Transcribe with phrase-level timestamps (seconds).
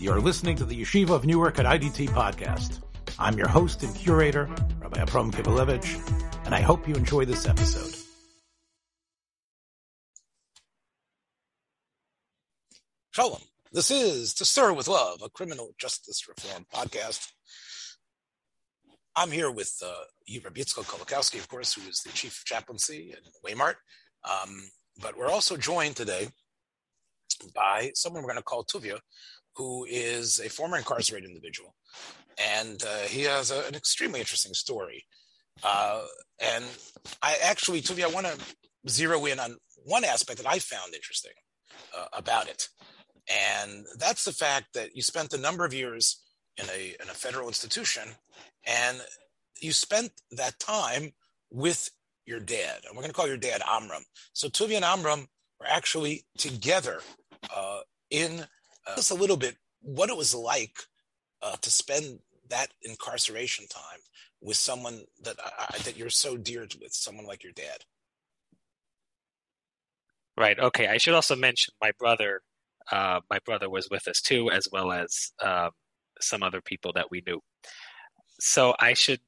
[0.00, 2.80] You're listening to the Yeshiva of Newark at IDT podcast.
[3.18, 4.48] I'm your host and curator,
[4.80, 7.96] Rabbi Abram Kibalevich, and I hope you enjoy this episode.
[13.10, 13.40] Shalom.
[13.72, 17.32] This is To Stir with Love, a criminal justice reform podcast.
[19.16, 19.90] I'm here with uh,
[20.44, 23.74] Rabbi Yitzchak Kolakowski, of course, who is the chief of chaplaincy in Waymart.
[24.22, 24.70] Um,
[25.02, 26.28] but we're also joined today
[27.54, 28.98] by someone we're going to call Tuvia,
[29.58, 31.74] who is a former incarcerated individual.
[32.56, 35.04] And uh, he has a, an extremely interesting story.
[35.64, 36.04] Uh,
[36.40, 36.64] and
[37.20, 38.38] I actually, Tuvia, I want to
[38.88, 41.32] zero in on one aspect that I found interesting
[41.96, 42.68] uh, about it.
[43.28, 46.22] And that's the fact that you spent a number of years
[46.56, 48.04] in a, in a federal institution
[48.64, 49.00] and
[49.60, 51.10] you spent that time
[51.50, 51.90] with
[52.26, 52.82] your dad.
[52.86, 54.04] And we're going to call your dad Amram.
[54.32, 55.26] So Tuvia and Amram
[55.58, 57.00] were actually together
[57.54, 57.80] uh,
[58.10, 58.46] in
[58.96, 60.78] just a little bit what it was like
[61.42, 64.00] uh, to spend that incarceration time
[64.40, 65.36] with someone that
[65.84, 67.84] that you're so dear to, with someone like your dad.
[70.36, 70.58] Right.
[70.58, 70.86] Okay.
[70.86, 72.42] I should also mention my brother.
[72.90, 75.70] Uh, my brother was with us too, as well as um,
[76.20, 77.40] some other people that we knew.
[78.40, 79.20] So I should.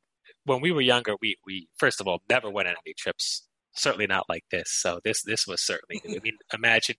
[0.44, 3.48] When we were younger, we we first of all never went on any trips
[3.80, 4.70] certainly not like this.
[4.70, 6.00] So this this was certainly.
[6.04, 6.96] I mean, imagine,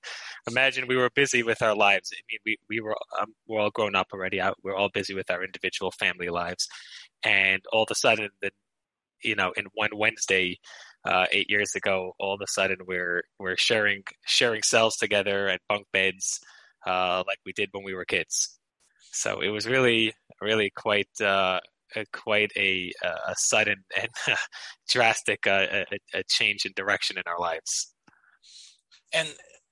[0.49, 2.11] imagine we were busy with our lives.
[2.13, 4.41] I mean, we we were um, we're all grown up already.
[4.63, 6.67] We're all busy with our individual family lives,
[7.23, 8.52] and all of a sudden, the
[9.23, 10.59] you know, in one Wednesday.
[11.03, 15.59] Uh, eight years ago, all of a sudden we're we're sharing sharing cells together and
[15.67, 16.39] bunk beds,
[16.85, 18.59] uh, like we did when we were kids.
[19.11, 21.59] So it was really really quite uh,
[22.14, 24.38] quite a, a sudden and
[24.89, 27.94] drastic uh, a, a change in direction in our lives.
[29.14, 29.28] And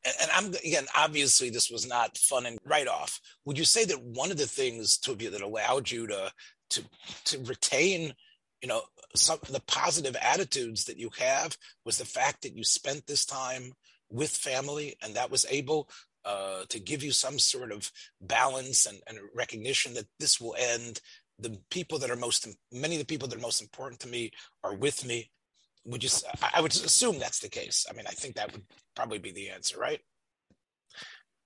[0.05, 3.19] and I'm again, obviously, this was not fun and right off.
[3.45, 6.31] Would you say that one of the things, Tuvia, that allowed you to
[6.71, 6.83] to
[7.25, 8.13] to retain,
[8.61, 8.81] you know,
[9.15, 13.73] some the positive attitudes that you have was the fact that you spent this time
[14.09, 15.89] with family, and that was able
[16.25, 17.91] uh, to give you some sort of
[18.21, 21.01] balance and, and recognition that this will end
[21.39, 24.31] the people that are most many of the people that are most important to me
[24.63, 25.31] are with me.
[25.85, 26.09] Would you
[26.53, 27.85] i would assume that's the case.
[27.89, 28.63] I mean i think that would
[28.95, 30.01] probably be the answer right?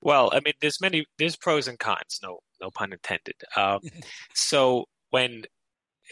[0.02, 3.36] Well i mean there's many there's pros and cons no no pun intended.
[3.56, 3.80] Um,
[4.34, 5.44] so when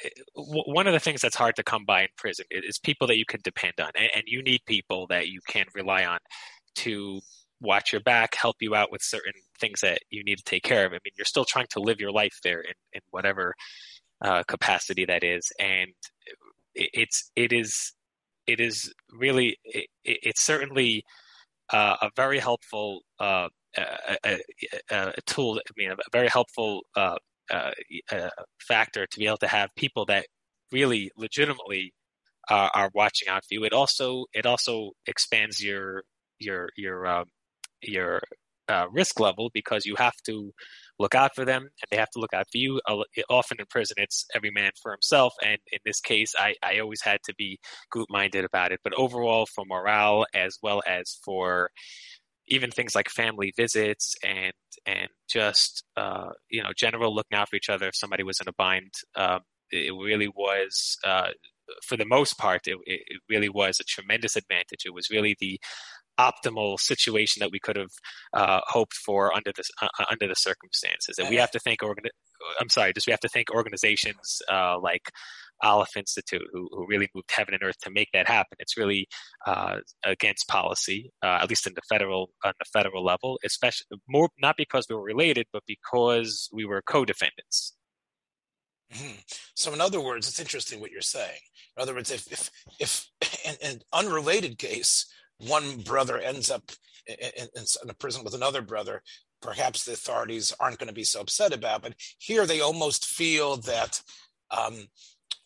[0.05, 3.17] eh, one of the things that's hard to come by in prison is people that
[3.17, 6.19] you can depend on and you need people that you can rely on
[6.75, 7.19] to
[7.61, 10.85] watch your back, help you out with certain things that you need to take care
[10.85, 10.91] of.
[10.91, 13.53] I mean, you're still trying to live your life there in, in whatever
[14.21, 15.91] uh, capacity that is, and
[16.75, 17.93] it, it's it is
[18.47, 21.03] it is really it, it's certainly
[21.71, 23.47] uh, a very helpful uh,
[23.77, 24.39] a, a,
[24.91, 25.59] a, tool.
[25.59, 27.17] I mean, a very helpful uh,
[27.49, 27.71] uh,
[28.11, 28.29] uh,
[28.59, 30.25] factor to be able to have people that
[30.71, 31.93] really legitimately
[32.49, 33.63] are watching out for you.
[33.63, 36.03] It also it also expands your
[36.39, 37.25] your your um,
[37.81, 38.21] your
[38.69, 40.51] uh, risk level because you have to
[40.99, 42.79] look out for them and they have to look out for you.
[43.29, 45.33] Often in prison, it's every man for himself.
[45.43, 47.59] And in this case, I, I always had to be
[47.89, 48.79] group minded about it.
[48.83, 51.69] But overall, for morale as well as for
[52.47, 54.53] even things like family visits and
[54.85, 58.47] and just uh, you know general looking out for each other if somebody was in
[58.47, 59.39] a bind, uh,
[59.71, 60.97] it really was.
[61.03, 61.29] Uh,
[61.83, 64.83] for the most part, it, it really was a tremendous advantage.
[64.85, 65.59] It was really the
[66.19, 67.91] optimal situation that we could have
[68.33, 71.17] uh, hoped for under this uh, uh, under the circumstances.
[71.17, 72.05] And we have to think organ-
[72.59, 75.11] I'm sorry, just we have to thank organizations uh, like
[75.63, 78.57] Aleph Institute who, who really moved heaven and earth to make that happen.
[78.59, 79.07] It's really
[79.45, 84.29] uh, against policy, uh, at least in the federal on the federal level, especially more
[84.39, 87.73] not because we were related, but because we were co-defendants.
[88.93, 89.19] Mm-hmm.
[89.55, 91.39] So, in other words, it's interesting what you're saying.
[91.77, 93.07] In other words, if if if
[93.45, 95.05] in an unrelated case,
[95.37, 96.71] one brother ends up
[97.07, 97.47] in, in,
[97.83, 99.01] in a prison with another brother,
[99.41, 101.81] perhaps the authorities aren't going to be so upset about.
[101.81, 104.01] But here they almost feel that
[104.51, 104.87] um,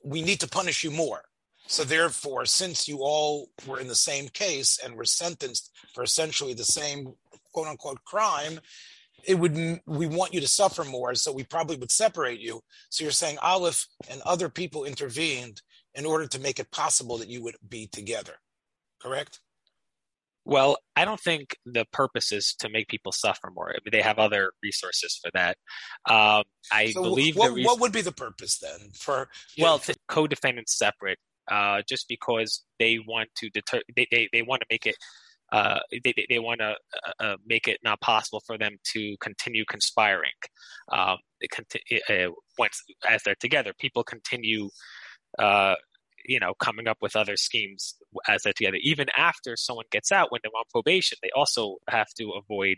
[0.03, 1.21] we need to punish you more.
[1.68, 6.53] So therefore, since you all were in the same case and were sentenced for essentially
[6.53, 7.13] the same
[7.53, 8.59] quote unquote crime,
[9.27, 12.62] it would we want you to suffer more, so we probably would separate you.
[12.89, 15.62] So you're saying Aleph and other people intervened
[15.94, 18.33] in order to make it possible that you would be together,
[19.01, 19.39] correct?
[20.48, 23.69] Well, I don't think the purpose is to make people suffer more.
[23.69, 25.57] I mean, they have other resources for that.
[26.07, 27.36] Um, I so believe.
[27.36, 29.30] What, res- what, would be the purpose then for?
[29.57, 31.18] Well, know, co-defendants separate,
[31.50, 33.81] uh, just because they want to deter.
[33.95, 34.95] They, they, they want to make it
[35.51, 36.75] uh, they, they want to
[37.07, 40.31] uh, uh, make it not possible for them to continue conspiring.
[40.92, 41.18] Um,
[41.51, 44.69] conti- uh, once as they're together, people continue,
[45.38, 45.75] uh,
[46.27, 47.95] you know, coming up with other schemes
[48.27, 48.77] as they're together.
[48.81, 52.77] Even after someone gets out, when they're on probation, they also have to avoid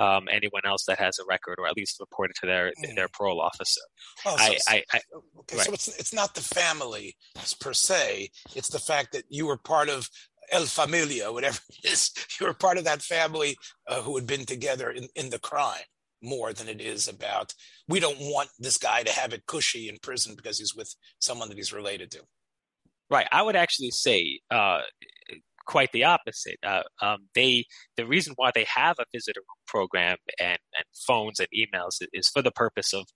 [0.00, 2.94] um, anyone else that has a record, or at least report it to their mm.
[2.96, 3.82] their parole officer.
[4.24, 5.00] Well, so, I, I, I,
[5.40, 5.66] okay, right.
[5.66, 7.16] so it's it's not the family
[7.60, 10.08] per se; it's the fact that you were part of
[10.50, 12.10] El Familia, whatever it is.
[12.40, 13.56] You were part of that family
[13.88, 15.84] uh, who had been together in, in the crime
[16.22, 17.54] more than it is about
[17.88, 21.48] we don't want this guy to have it cushy in prison because he's with someone
[21.48, 22.20] that he's related to.
[23.08, 23.28] Right.
[23.30, 24.80] I would actually say uh,
[25.66, 26.58] quite the opposite.
[26.64, 27.64] Uh, um, they
[27.96, 32.42] the reason why they have a visitor program and, and phones and emails is for
[32.42, 33.06] the purpose of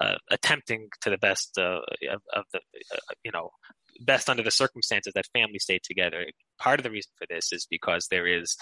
[0.00, 1.80] uh, attempting to the best uh,
[2.10, 2.60] of, of, the
[2.94, 3.50] uh, you know
[4.00, 6.24] best under the circumstances that families stay together.
[6.58, 8.56] Part of the reason for this is because there is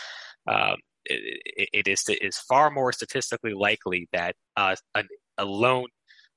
[0.49, 5.05] um, it, it is is far more statistically likely that uh, a,
[5.39, 5.89] a lone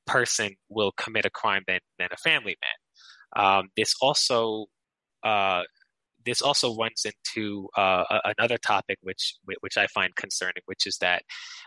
[0.05, 3.45] person will commit a crime than than a family man.
[3.45, 4.65] Um, this also
[5.23, 5.63] uh,
[6.25, 8.03] this also runs into uh,
[8.37, 11.23] another topic which which I find concerning, which is that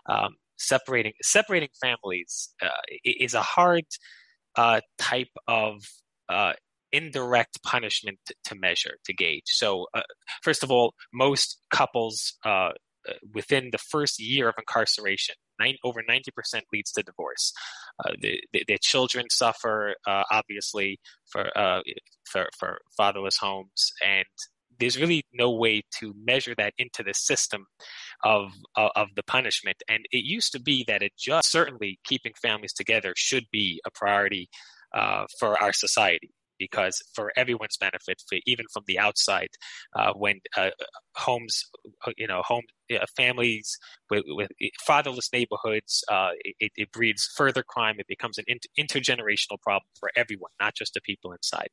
[0.09, 2.69] um, separating separating families uh,
[3.05, 3.85] is a hard
[4.57, 5.83] uh, type of
[6.29, 6.53] uh,
[6.93, 9.47] indirect punishment to measure to gauge.
[9.47, 10.03] So, uh,
[10.43, 12.71] first of all, most couples uh,
[13.35, 17.53] within the first year of incarceration Nine, over 90% leads to divorce.
[18.05, 20.99] Uh, the, the, the, children suffer, uh, obviously,
[21.31, 21.81] for, uh,
[22.25, 24.25] for, for fatherless homes, and
[24.81, 27.67] there's really no way to measure that into the system
[28.25, 29.77] of, of, of the punishment.
[29.89, 33.91] And it used to be that it just certainly keeping families together should be a
[33.95, 34.49] priority
[34.95, 36.31] uh, for our society
[36.63, 39.49] because for everyone's benefit, for, even from the outside,
[39.97, 40.71] uh, when uh,
[41.17, 41.65] homes,
[42.17, 42.63] you know, home
[42.95, 43.77] uh, families
[44.11, 44.49] with, with,
[44.87, 46.31] fatherless neighborhoods, uh,
[46.61, 47.97] it, it, breeds further crime.
[47.99, 51.71] It becomes an inter- intergenerational problem for everyone, not just the people inside.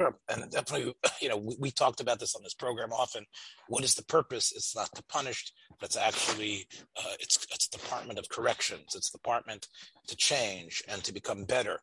[0.00, 3.24] Sure, and definitely, you know, we, we, talked about this on this program often.
[3.68, 4.52] What is the purpose?
[4.56, 6.66] It's not to punish, but it's actually
[6.96, 8.94] uh, it's it's Department of Corrections.
[8.96, 9.68] It's Department
[10.08, 11.78] to change and to become better.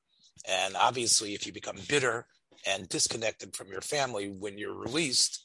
[0.47, 2.25] And obviously, if you become bitter
[2.65, 5.41] and disconnected from your family when you're released,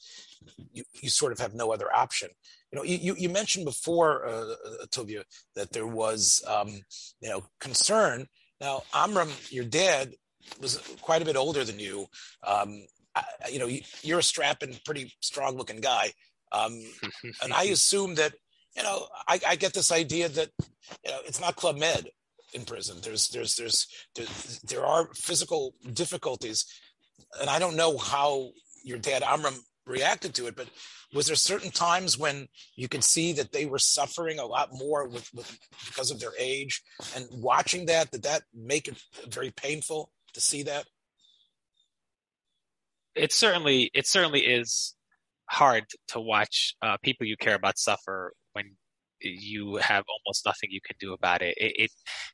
[0.73, 2.29] you, you sort of have no other option.
[2.73, 5.23] You know, you, you mentioned before, uh, uh, Tuvia,
[5.55, 6.81] that there was, um,
[7.21, 8.27] you know, concern.
[8.61, 10.15] Now, Amram, your dad,
[10.61, 12.07] was quite a bit older than you.
[12.47, 13.71] Um, I, you know,
[14.03, 16.13] you're a strapping, pretty strong-looking guy,
[16.53, 16.79] um,
[17.43, 18.35] and I assume that
[18.77, 22.09] you know, I, I, get this idea that you know it's not Club Med
[22.55, 22.99] in prison.
[23.03, 23.89] There's there's there's
[24.65, 26.65] there, are physical difficulties,
[27.41, 28.51] and I don't know how
[28.85, 29.55] your dad Amram
[29.87, 30.69] reacted to it, but
[31.13, 35.07] was there certain times when you could see that they were suffering a lot more
[35.07, 36.83] with, with because of their age
[37.15, 40.87] and watching that did that make it very painful to see that
[43.15, 44.95] it certainly it certainly is
[45.49, 48.77] hard to watch uh, people you care about suffer when
[49.25, 51.55] you have almost nothing you can do about it.
[51.57, 51.91] It,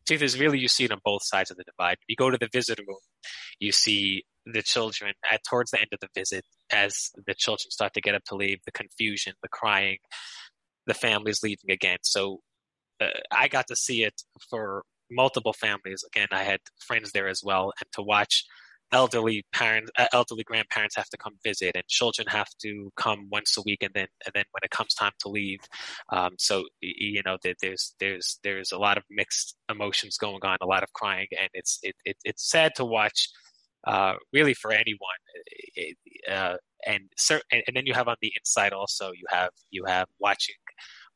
[0.08, 1.98] it there's really you see it on both sides of the divide.
[2.08, 2.98] You go to the visitor room,
[3.58, 7.94] you see the children at towards the end of the visit as the children start
[7.94, 9.98] to get up to leave, the confusion, the crying,
[10.86, 11.98] the families leaving again.
[12.02, 12.40] So
[13.00, 16.04] uh, I got to see it for multiple families.
[16.06, 18.44] Again, I had friends there as well, and to watch
[18.92, 23.56] elderly parents, uh, elderly grandparents have to come visit, and children have to come once
[23.56, 25.60] a week, and then and then when it comes time to leave,
[26.10, 30.66] um, so you know there's there's there's a lot of mixed emotions going on, a
[30.66, 33.28] lot of crying, and it's it, it it's sad to watch.
[33.86, 35.20] Uh, really, for anyone,
[36.30, 36.56] uh,
[36.86, 40.54] and, and and then you have on the inside also you have you have watching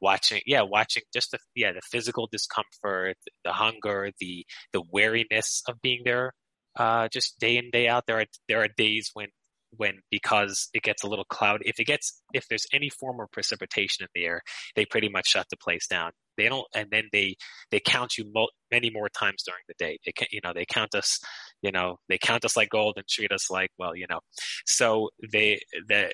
[0.01, 5.81] watching yeah watching just the yeah the physical discomfort the hunger the the weariness of
[5.81, 6.33] being there
[6.77, 8.05] uh, just day in day out.
[8.07, 9.29] There are there are days when
[9.77, 11.69] when because it gets a little cloudy.
[11.69, 14.43] If it gets if there's any form of precipitation in the air,
[14.77, 16.13] they pretty much shut the place down.
[16.37, 17.37] They don't, and then they
[17.71, 19.99] they count you mo- many more times during the day.
[20.05, 21.19] They can, you know they count us,
[21.63, 24.21] you know they count us like gold and treat us like well you know.
[24.67, 26.13] So they the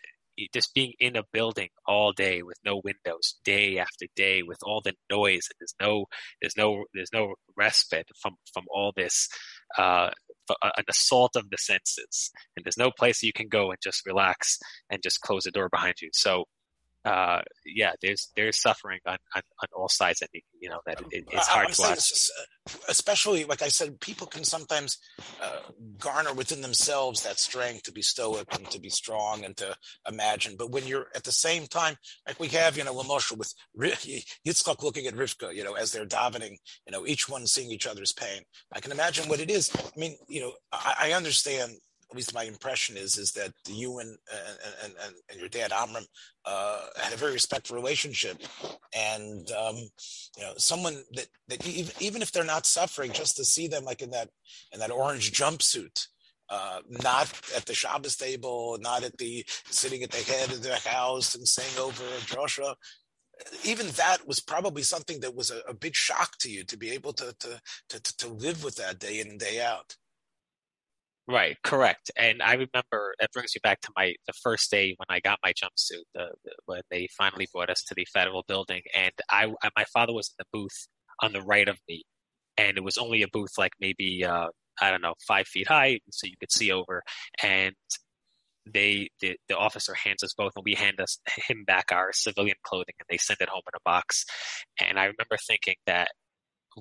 [0.54, 4.80] just being in a building all day with no windows, day after day, with all
[4.82, 6.06] the noise, and there's no
[6.40, 9.28] there's no there's no respite from from all this
[9.78, 10.10] uh,
[10.62, 14.58] an assault of the senses, and there's no place you can go and just relax
[14.90, 16.10] and just close the door behind you.
[16.12, 16.44] So,
[17.04, 20.30] uh, yeah, there's there's suffering on, on, on all sides, and
[20.60, 22.12] you know that it, it's hard I'm to watch.
[22.88, 24.98] Especially like I said, people can sometimes
[25.42, 25.60] uh,
[25.98, 29.76] garner within themselves that strength to be stoic and to be strong and to
[30.08, 30.56] imagine.
[30.58, 31.96] But when you're at the same time,
[32.26, 36.06] like we have, you know, Lamosha with Yitzchak looking at Rivka, you know, as they're
[36.06, 38.42] davening, you know, each one seeing each other's pain.
[38.72, 39.70] I can imagine what it is.
[39.74, 41.72] I mean, you know, I, I understand
[42.10, 44.16] at least my impression is is that you and
[44.84, 46.04] and and, and your dad Amram
[46.44, 48.38] uh, had a very respectful relationship,
[48.94, 53.44] and um, you know someone that that even, even if they're not suffering, just to
[53.44, 54.28] see them like in that
[54.72, 56.06] in that orange jumpsuit.
[56.52, 60.80] Uh, not at the Shabbos table, not at the sitting at the head of their
[60.84, 62.74] house and saying over Joshua.
[63.62, 66.90] Even that was probably something that was a, a big shock to you to be
[66.90, 69.94] able to, to to to live with that day in and day out.
[71.30, 72.10] Right, correct.
[72.16, 75.38] And I remember that brings me back to my the first day when I got
[75.44, 79.46] my jumpsuit, the, the, when they finally brought us to the federal building, and I,
[79.76, 80.88] my father was in the booth
[81.22, 82.04] on the right of me,
[82.58, 84.48] and it was only a booth like maybe uh,
[84.80, 87.02] I don't know five feet high, so you could see over,
[87.42, 87.74] and
[88.72, 91.18] they the, the officer hands us both and we hand us
[91.48, 94.24] him back our civilian clothing and they send it home in a box.
[94.80, 96.10] And i remember thinking that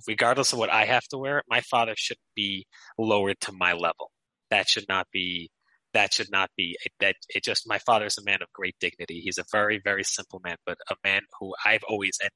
[0.08, 2.66] regardless of what i have to wear my father should be
[3.00, 4.12] lowered to my level
[4.50, 5.50] that should not be
[5.94, 9.22] that should not be that it just my father is a man of great dignity.
[9.22, 12.32] He's a very very simple man but a man who i've always and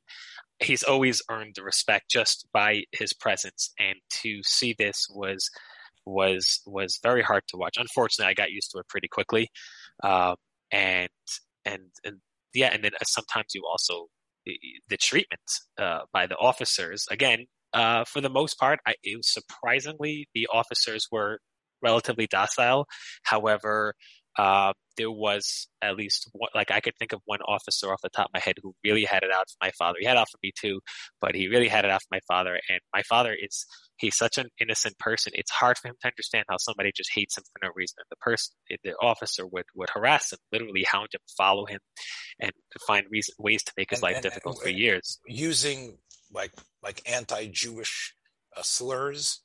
[0.60, 3.72] he's always earned the respect just by his presence.
[3.80, 5.50] And to see this was
[6.06, 7.78] was was very hard to watch.
[7.78, 9.50] Unfortunately i got used to it pretty quickly.
[10.04, 10.36] Um,
[10.72, 11.10] and
[11.66, 12.18] and and
[12.54, 14.08] yeah and then uh, sometimes you also
[14.46, 14.58] the,
[14.90, 15.42] the treatment
[15.78, 20.48] uh, by the officers again uh, for the most part I, it was surprisingly the
[20.52, 21.40] officers were
[21.84, 22.88] relatively docile.
[23.24, 23.96] However,
[24.38, 28.10] uh, there was at least one, like I could think of one officer off the
[28.10, 29.98] top of my head who really had it out for my father.
[30.00, 30.82] He had it out for me too,
[31.22, 32.60] but he really had it out for my father.
[32.70, 33.66] And my father is
[33.98, 35.34] he's such an innocent person.
[35.36, 37.96] It's hard for him to understand how somebody just hates him for no reason.
[38.00, 41.80] And the person, the officer would would harass him, literally hound him, follow him,
[42.40, 42.52] and
[42.88, 45.20] find reason, ways to make his and, life and, difficult and, for years.
[45.28, 45.98] Using
[46.32, 48.16] like like anti-Jewish
[48.56, 49.42] uh, slurs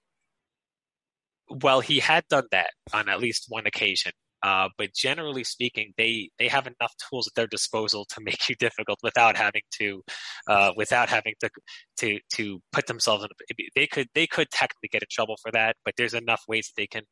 [1.51, 4.13] well, he had done that on at least one occasion.
[4.41, 8.55] Uh, but generally speaking, they, they have enough tools at their disposal to make you
[8.61, 10.03] difficult without having to,
[10.47, 11.51] uh, without having to,
[11.97, 13.31] to, to put themselves in.
[13.75, 16.81] They could they could technically get in trouble for that, but there's enough ways that
[16.81, 17.03] they can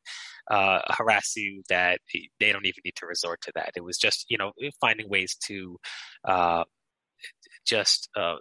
[0.49, 1.99] uh, harass you that
[2.39, 3.71] they don't even need to resort to that.
[3.75, 5.77] It was just you know finding ways to
[6.25, 6.63] uh,
[7.65, 8.35] just uh,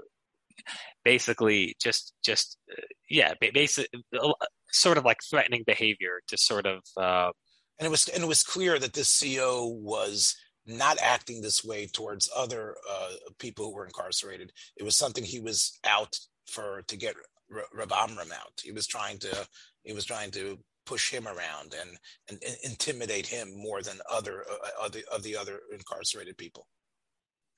[1.04, 4.02] basically just just uh, yeah basically
[4.72, 6.80] sort of like threatening behavior to sort of.
[6.96, 7.30] Uh,
[7.78, 10.34] and it was and it was clear that this CO was
[10.66, 14.50] not acting this way towards other uh, people who were incarcerated.
[14.76, 17.14] It was something he was out for to get
[17.54, 18.60] R- Rav Amram out.
[18.62, 19.46] He was trying to
[19.84, 21.90] he was trying to push him around and,
[22.30, 26.66] and, and intimidate him more than other uh, of, the, of the other incarcerated people.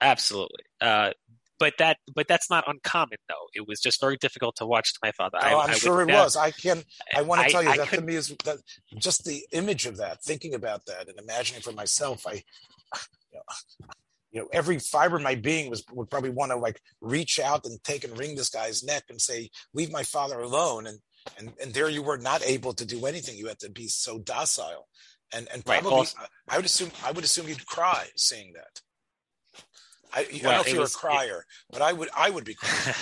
[0.00, 0.64] Absolutely.
[0.80, 1.10] Uh,
[1.58, 3.48] but that but that's not uncommon though.
[3.54, 5.38] It was just very difficult to watch to my father.
[5.42, 6.36] Oh, I, am sure it was.
[6.36, 6.82] I can.
[7.14, 8.58] I want to tell you I, that to me is that
[8.98, 12.26] just the image of that, thinking about that, and imagining for myself.
[12.26, 13.42] I, you know,
[14.30, 17.64] you know, every fiber of my being was would probably want to like reach out
[17.64, 20.98] and take and wring this guy's neck and say, "Leave my father alone." And
[21.38, 23.36] and and there you were, not able to do anything.
[23.36, 24.86] You had to be so docile,
[25.32, 25.96] and and probably right.
[25.96, 28.80] also, I would assume I would assume you'd cry seeing that.
[30.12, 32.30] I, well, I don't know if you're was, a crier, it, but I would I
[32.30, 32.96] would be crying.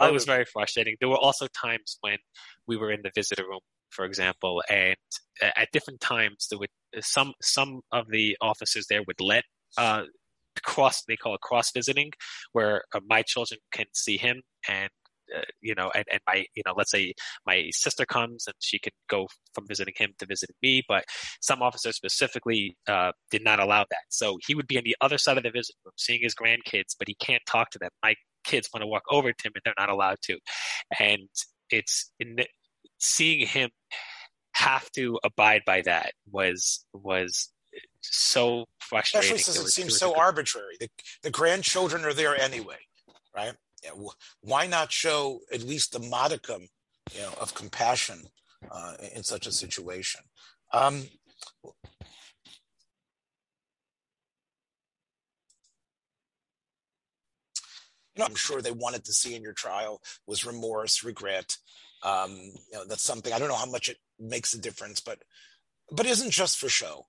[0.00, 0.96] it was very frustrating.
[1.00, 2.18] There were also times when
[2.66, 4.96] we were in the visitor room, for example, and
[5.42, 9.44] at different times there would some some of the officers there would let
[9.76, 10.04] uh,
[10.62, 12.12] cross they call it cross visiting,
[12.52, 14.90] where uh, my children can see him and
[15.36, 17.14] uh, you know, and, and my, you know, let's say
[17.46, 21.04] my sister comes and she can go from visiting him to visiting me, but
[21.40, 24.02] some officers specifically uh, did not allow that.
[24.08, 26.94] So he would be on the other side of the visit room seeing his grandkids,
[26.98, 27.90] but he can't talk to them.
[28.02, 30.38] My kids want to walk over to him and they're not allowed to.
[30.98, 31.28] And
[31.70, 32.46] it's in the,
[32.98, 33.70] seeing him
[34.52, 37.52] have to abide by that was was
[38.00, 39.36] so frustrating.
[39.36, 40.76] Especially since it, it seems so arbitrary.
[40.80, 40.88] The,
[41.22, 42.78] the grandchildren are there anyway,
[43.36, 43.54] right?
[44.40, 46.68] Why not show at least a modicum
[47.14, 48.22] you know, of compassion
[48.70, 50.20] uh, in such a situation?
[50.72, 51.04] Um,
[51.64, 51.72] you
[58.18, 61.56] know, I'm sure they wanted to see in your trial was remorse, regret.
[62.02, 65.22] Um, you know, that's something I don't know how much it makes a difference, but
[65.90, 67.06] but isn't just for show.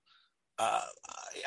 [0.58, 0.82] Uh,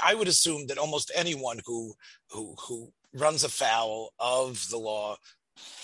[0.04, 1.94] I would assume that almost anyone who
[2.32, 5.18] who who runs afoul of the law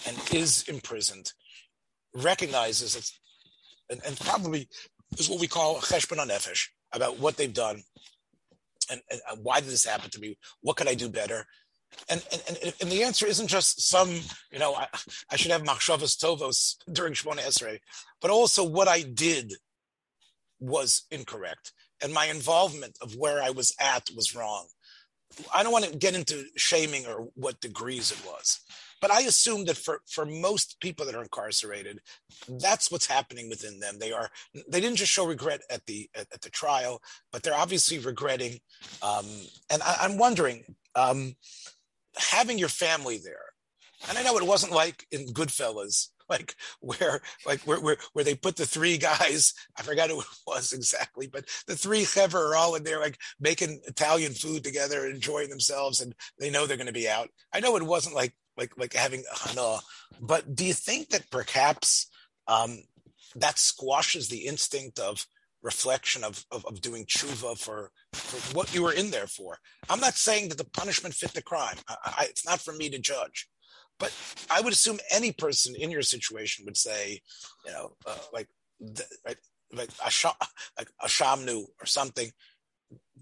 [0.07, 1.31] and is imprisoned
[2.15, 3.19] recognizes it's,
[3.89, 4.67] and, and probably
[5.17, 7.83] is what we call cheshbon nefesh about what they've done
[8.89, 10.37] and, and, why did this happen to me?
[10.61, 11.45] What could I do better?
[12.09, 14.09] And, and, and the answer isn't just some,
[14.51, 14.87] you know, I,
[15.31, 17.79] I should have machshavas tovos during Shemona Esrei,
[18.21, 19.53] but also what I did
[20.59, 21.71] was incorrect.
[22.01, 24.67] And my involvement of where I was at was wrong.
[25.53, 28.59] I don't want to get into shaming or what degrees it was,
[29.01, 32.01] but I assume that for, for most people that are incarcerated,
[32.47, 33.97] that's what's happening within them.
[33.99, 34.29] They are
[34.67, 38.59] they didn't just show regret at the at, at the trial, but they're obviously regretting.
[39.01, 39.25] Um,
[39.69, 40.63] and I, am wondering,
[40.95, 41.35] um,
[42.17, 43.53] having your family there,
[44.07, 48.35] and I know it wasn't like in Goodfellas, like where like where, where where they
[48.35, 52.55] put the three guys i forgot who it was exactly but the three hever are
[52.55, 56.87] all in there like making italian food together enjoying themselves and they know they're going
[56.87, 59.77] to be out i know it wasn't like like like having hana
[60.21, 62.07] but do you think that perhaps
[62.47, 62.79] um
[63.35, 65.25] that squashes the instinct of
[65.61, 69.57] reflection of, of, of doing tshuva for, for what you were in there for.
[69.89, 71.75] I'm not saying that the punishment fit the crime.
[71.87, 73.47] I, I, it's not for me to judge.
[73.99, 74.13] But
[74.49, 77.21] I would assume any person in your situation would say,
[77.65, 78.47] you know, uh, like,
[79.25, 79.39] like,
[79.73, 80.31] like a
[80.77, 82.31] like or something.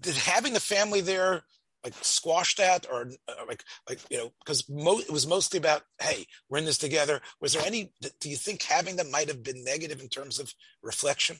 [0.00, 1.42] Did having the family there
[1.84, 5.82] like squash that or, uh, like like you know because mo- it was mostly about
[6.00, 9.42] hey we're in this together was there any do you think having them might have
[9.42, 11.36] been negative in terms of reflection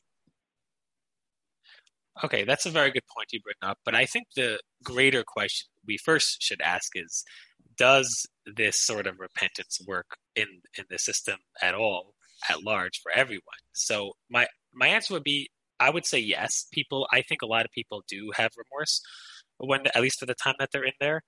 [2.22, 5.68] okay that's a very good point you bring up but i think the greater question
[5.86, 7.24] we first should ask is
[7.78, 10.46] does this sort of repentance work in
[10.78, 12.14] in the system at all
[12.50, 13.42] at large for everyone?
[13.72, 16.66] So my my answer would be i would say yes.
[16.72, 19.00] People i think a lot of people do have remorse
[19.58, 21.22] when at least for the time that they're in there.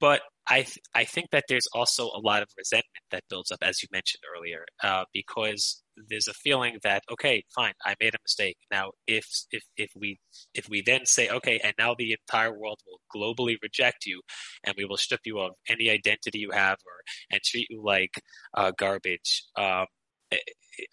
[0.00, 3.58] But I th- I think that there's also a lot of resentment that builds up,
[3.62, 8.18] as you mentioned earlier, uh, because there's a feeling that okay, fine, I made a
[8.24, 8.56] mistake.
[8.70, 10.18] Now, if if if we
[10.54, 14.22] if we then say okay, and now the entire world will globally reject you,
[14.64, 18.22] and we will strip you of any identity you have, or and treat you like
[18.54, 19.44] uh, garbage.
[19.56, 19.86] Um,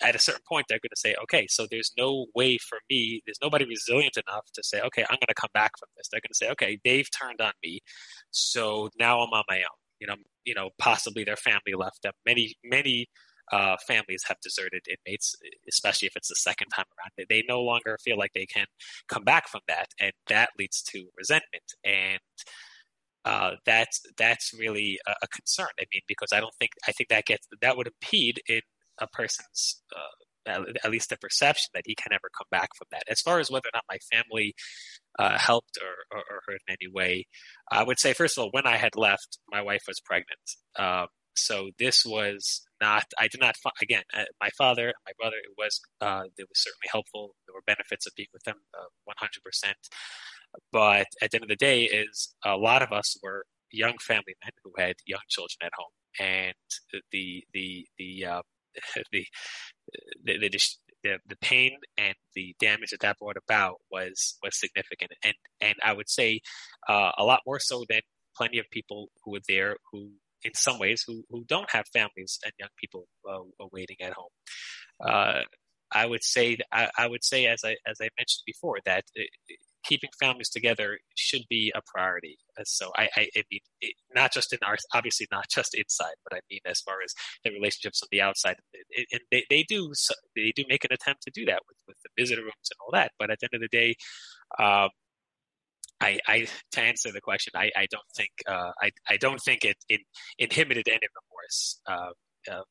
[0.01, 3.21] at a certain point they're going to say okay so there's no way for me
[3.25, 6.19] there's nobody resilient enough to say okay i'm going to come back from this they're
[6.19, 7.79] going to say okay they've turned on me
[8.31, 10.15] so now i'm on my own you know
[10.45, 13.07] you know possibly their family left them many many
[13.51, 15.35] uh, families have deserted inmates,
[15.67, 17.11] especially if it's the second time around.
[17.17, 18.65] They, they no longer feel like they can
[19.07, 21.63] come back from that, and that leads to resentment.
[21.83, 22.19] And
[23.25, 25.67] uh, that's that's really a, a, concern.
[25.79, 28.61] I mean, because I don't think I think that gets that would impede in
[28.99, 33.03] a person's uh, at least the perception that he can ever come back from that.
[33.09, 34.55] As far as whether or not my family
[35.19, 37.25] uh, helped or, or, or, hurt in any way,
[37.71, 40.39] I would say first of all, when I had left, my wife was pregnant.
[40.77, 43.05] Um, so this was not.
[43.19, 43.55] I did not.
[43.81, 45.37] Again, uh, my father my brother.
[45.37, 45.79] It was.
[46.01, 47.35] Uh, it was certainly helpful.
[47.47, 49.77] There were benefits of being with them, uh, one hundred percent.
[50.71, 54.35] But at the end of the day, is a lot of us were young family
[54.43, 56.53] men who had young children at home, and
[57.11, 58.41] the the the uh,
[59.11, 59.25] the
[60.23, 60.49] the, the,
[61.03, 65.75] the the pain and the damage that that brought about was was significant, and and
[65.83, 66.41] I would say
[66.87, 68.01] uh, a lot more so than
[68.35, 70.11] plenty of people who were there who
[70.43, 73.39] in some ways who who don't have families and young people uh,
[73.71, 74.29] waiting at home.
[75.03, 75.41] Uh,
[75.91, 79.05] I would say I, I, would say as I as I mentioned before that
[79.87, 82.37] keeping families together should be a priority.
[82.59, 86.15] Uh, so I, I, I mean, it, not just in our, obviously not just inside,
[86.29, 88.57] but I mean as far as the relationships on the outside.
[89.11, 89.93] and they, they do
[90.35, 92.91] they do make an attempt to do that with, with the visitor rooms and all
[92.91, 93.11] that.
[93.17, 93.95] But at the end of the day,
[94.59, 94.89] um,
[95.99, 99.65] I, I, to answer the question, I, I don't think uh, I, I don't think
[99.65, 100.01] it, it
[100.37, 102.11] inhibited any remorse uh,
[102.51, 102.61] uh,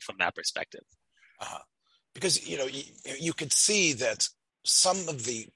[0.00, 0.82] from that perspective.
[1.40, 1.58] Uh-huh.
[2.14, 2.82] Because you know you,
[3.18, 4.28] you could see that
[4.64, 5.48] some of the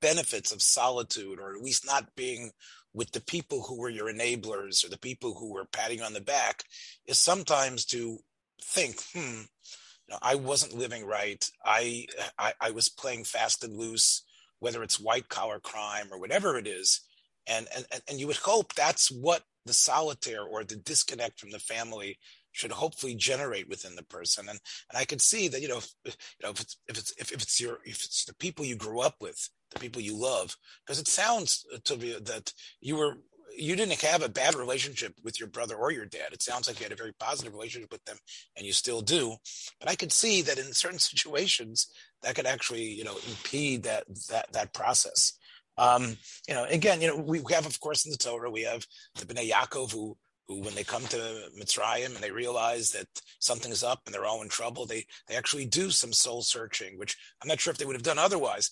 [0.00, 2.50] benefits of solitude, or at least not being
[2.94, 6.20] with the people who were your enablers or the people who were patting on the
[6.20, 6.64] back,
[7.06, 8.18] is sometimes to
[8.62, 11.44] think, hmm, you know, I wasn't living right.
[11.64, 12.06] I,
[12.38, 14.24] I I was playing fast and loose,
[14.60, 17.00] whether it's white collar crime or whatever it is,
[17.46, 21.58] and and and you would hope that's what the solitaire or the disconnect from the
[21.58, 22.18] family
[22.52, 24.48] should hopefully generate within the person.
[24.48, 24.58] And
[24.90, 27.32] and I could see that you know if, you know if it's if it's if,
[27.32, 30.98] it's your if it's the people you grew up with, the people you love, because
[30.98, 33.18] it sounds to me that you were
[33.56, 36.32] you didn't have a bad relationship with your brother or your dad.
[36.32, 38.18] It sounds like you had a very positive relationship with them,
[38.56, 39.36] and you still do.
[39.80, 41.88] But I could see that in certain situations
[42.22, 45.32] that could actually, you know, impede that that that process.
[45.76, 46.16] Um,
[46.48, 49.26] you know, again, you know, we have, of course, in the Torah, we have the
[49.26, 50.16] Bnei Yaakov who
[50.48, 53.06] who, when they come to Mitzrayim and they realize that
[53.38, 57.16] something's up and they're all in trouble, they they actually do some soul searching, which
[57.40, 58.70] I'm not sure if they would have done otherwise.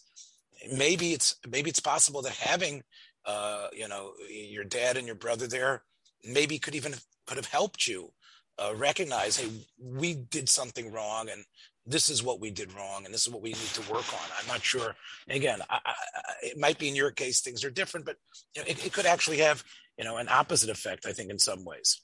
[0.73, 2.83] Maybe it's maybe it's possible that having
[3.25, 5.83] uh, you know your dad and your brother there
[6.25, 6.95] maybe could even
[7.27, 8.13] could have helped you
[8.59, 11.45] uh, recognize, hey, we did something wrong, and
[11.87, 14.21] this is what we did wrong, and this is what we need to work on.
[14.41, 14.95] I'm not sure.
[15.29, 15.95] Again, I, I,
[16.43, 18.17] it might be in your case things are different, but
[18.55, 19.63] you know, it, it, could actually have
[19.97, 21.07] you know an opposite effect.
[21.07, 22.01] I think in some ways.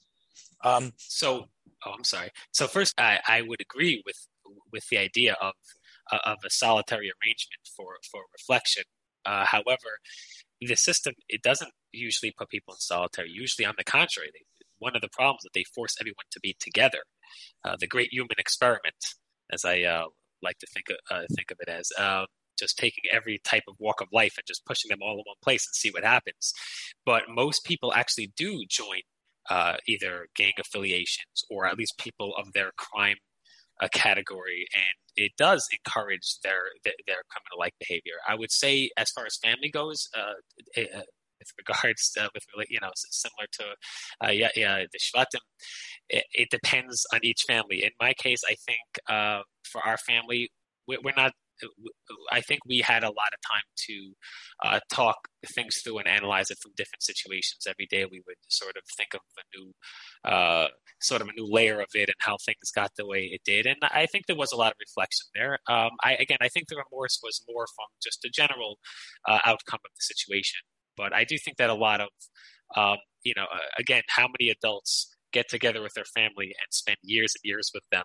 [0.63, 1.45] Um, so,
[1.85, 2.29] oh, I'm sorry.
[2.51, 4.27] So first, I, I would agree with
[4.71, 5.53] with the idea of
[6.11, 8.83] uh, of a solitary arrangement for for reflection.
[9.25, 9.99] Uh, however,
[10.61, 13.29] the system it doesn't usually put people in solitary.
[13.31, 14.45] Usually, on the contrary, they,
[14.79, 16.99] one of the problems that they force everyone to be together.
[17.63, 18.95] Uh, the great human experiment,
[19.53, 20.05] as I uh,
[20.41, 22.25] like to think of, uh, think of it as, um,
[22.57, 25.35] just taking every type of walk of life and just pushing them all in one
[25.43, 26.53] place and see what happens.
[27.05, 29.01] But most people actually do join
[29.49, 33.17] uh, either gang affiliations or at least people of their crime
[33.81, 38.13] uh, category, and it does encourage their their, their criminal like behavior.
[38.27, 41.01] I would say, as far as family goes, uh, uh
[41.43, 43.63] with regards uh, with you know similar to
[44.25, 45.41] uh, yeah, yeah the shvatim.
[46.09, 47.83] It, it, depends on each family.
[47.83, 48.79] In my case, I think
[49.09, 50.51] uh, for our family,
[50.87, 51.31] we're not
[52.31, 54.13] I think we had a lot of time to
[54.63, 57.65] uh, talk things through and analyze it from different situations.
[57.67, 59.73] Every day, we would sort of think of a new,
[60.29, 60.67] uh,
[61.01, 63.65] sort of a new layer of it and how things got the way it did.
[63.65, 65.59] And I think there was a lot of reflection there.
[65.67, 68.79] Um, I again, I think the remorse was more from just the general
[69.27, 70.61] uh, outcome of the situation.
[70.97, 72.09] But I do think that a lot of,
[72.75, 73.45] um, you know,
[73.77, 77.83] again, how many adults get together with their family and spend years and years with
[77.91, 78.03] them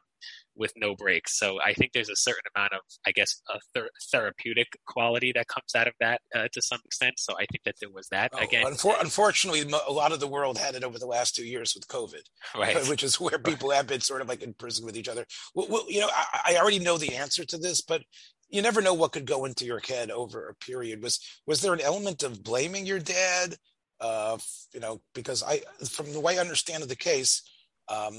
[0.57, 1.39] with no breaks.
[1.39, 5.47] So I think there's a certain amount of, I guess, a ther- therapeutic quality that
[5.47, 7.15] comes out of that uh, to some extent.
[7.19, 8.65] So I think that there was that oh, again.
[8.65, 11.87] Unfor- unfortunately, a lot of the world had it over the last two years with
[11.87, 12.23] COVID,
[12.57, 12.77] right?
[12.89, 15.25] Which is where people have been sort of like in prison with each other.
[15.55, 18.03] Well, well you know, I, I already know the answer to this, but
[18.51, 21.03] you never know what could go into your head over a period.
[21.03, 23.57] Was was there an element of blaming your dad?
[24.01, 24.39] Uh,
[24.73, 27.43] you know, because I, from the way I understand of the case,
[27.89, 28.17] um,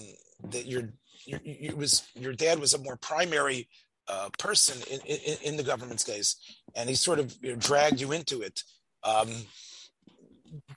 [0.49, 0.89] that your,
[1.25, 3.69] your was your dad was a more primary
[4.07, 6.35] uh, person in, in, in, the government's case,
[6.75, 8.63] and he sort of you know, dragged you into it.
[9.03, 9.29] Um,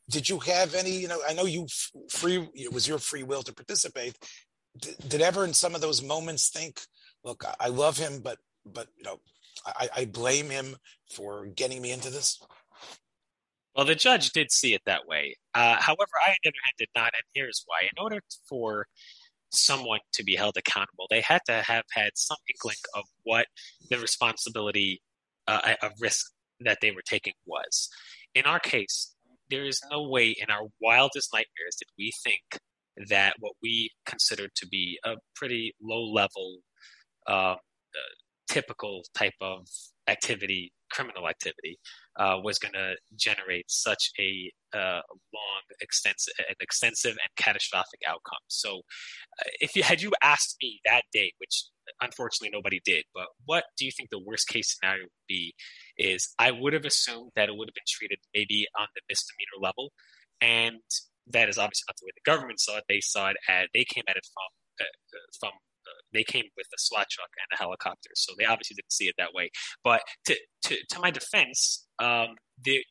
[0.08, 0.92] did you have any?
[0.98, 1.66] You know, I know you
[2.10, 2.48] free.
[2.54, 4.16] It was your free will to participate.
[4.78, 6.80] Did, did ever in some of those moments think,
[7.24, 9.18] look, I, I love him, but but you know,
[9.66, 10.76] I, I blame him
[11.14, 12.40] for getting me into this?
[13.74, 15.36] Well, the judge did see it that way.
[15.54, 17.82] Uh, however, I, on the other hand, did not, and here's why.
[17.82, 18.86] In order for
[19.50, 23.46] someone to be held accountable, they had to have had some inkling of what
[23.90, 25.00] the responsibility
[25.46, 27.88] uh, of risk that they were taking was.
[28.34, 29.14] In our case,
[29.50, 32.60] there is no way in our wildest nightmares did we think
[33.08, 36.58] that what we considered to be a pretty low level,
[37.26, 37.56] uh,
[38.52, 39.66] typical type of
[40.08, 41.78] activity, criminal activity,
[42.18, 45.00] uh, was going to generate such a uh,
[45.32, 48.44] long, extensive, an extensive and catastrophic outcome.
[48.48, 48.80] So,
[49.40, 51.64] uh, if you had you asked me that day, which
[52.02, 55.54] unfortunately nobody did, but what do you think the worst case scenario would be?
[55.96, 59.60] Is I would have assumed that it would have been treated maybe on the misdemeanor
[59.62, 59.92] level,
[60.42, 60.76] and
[61.28, 62.84] that is obviously not the way the government saw it.
[62.88, 65.52] They saw it as they came at it from uh, uh, from
[66.12, 69.14] they came with a SWAT truck and a helicopter, so they obviously didn't see it
[69.18, 69.50] that way.
[69.84, 72.84] But to to, to my defense, um, the,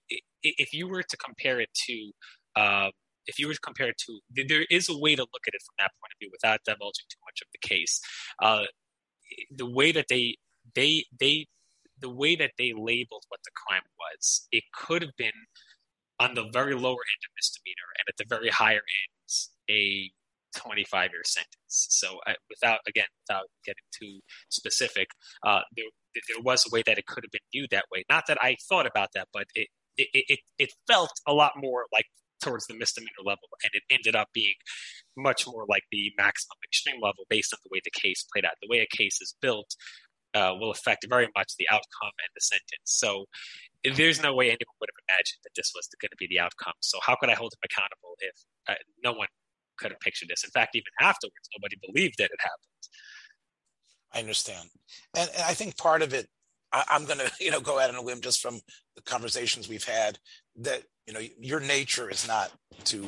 [0.44, 2.12] if you were to compare it to
[2.56, 2.90] uh,
[3.28, 5.62] if you were to compare it to, there is a way to look at it
[5.66, 8.02] from that point of view without divulging too much of the case.
[8.42, 8.66] Uh,
[9.56, 10.38] the way that they
[10.76, 11.48] they they
[12.00, 15.32] the way that they labeled what the crime was, it could have been
[16.20, 20.12] on the very lower end of misdemeanor and at the very higher ends a
[20.56, 21.48] 25 year sentence.
[21.68, 25.08] So uh, without, again, without getting too specific,
[25.44, 25.86] uh, there,
[26.16, 28.04] there was a way that it could have been viewed that way.
[28.10, 31.86] Not that I thought about that, but it, it, it, it felt a lot more
[31.94, 32.06] like
[32.42, 34.56] towards the misdemeanor level, and it ended up being
[35.16, 38.54] much more like the maximum extreme level based on the way the case played out.
[38.62, 39.76] The way a case is built
[40.34, 42.86] uh, will affect very much the outcome and the sentence.
[42.86, 43.26] So
[43.84, 46.74] there's no way anyone would have imagined that this was going to be the outcome.
[46.82, 48.36] So how could I hold him accountable if
[48.70, 49.28] uh, no one
[49.82, 50.44] could have pictured this.
[50.44, 52.68] In fact, even afterwards, nobody believed that it happened.
[54.14, 54.70] I understand,
[55.18, 56.28] and, and I think part of it,
[56.72, 58.60] I, I'm going to you know go out on a limb just from
[58.96, 60.20] the conversations we've had
[60.58, 62.52] that you know your nature is not
[62.86, 63.06] to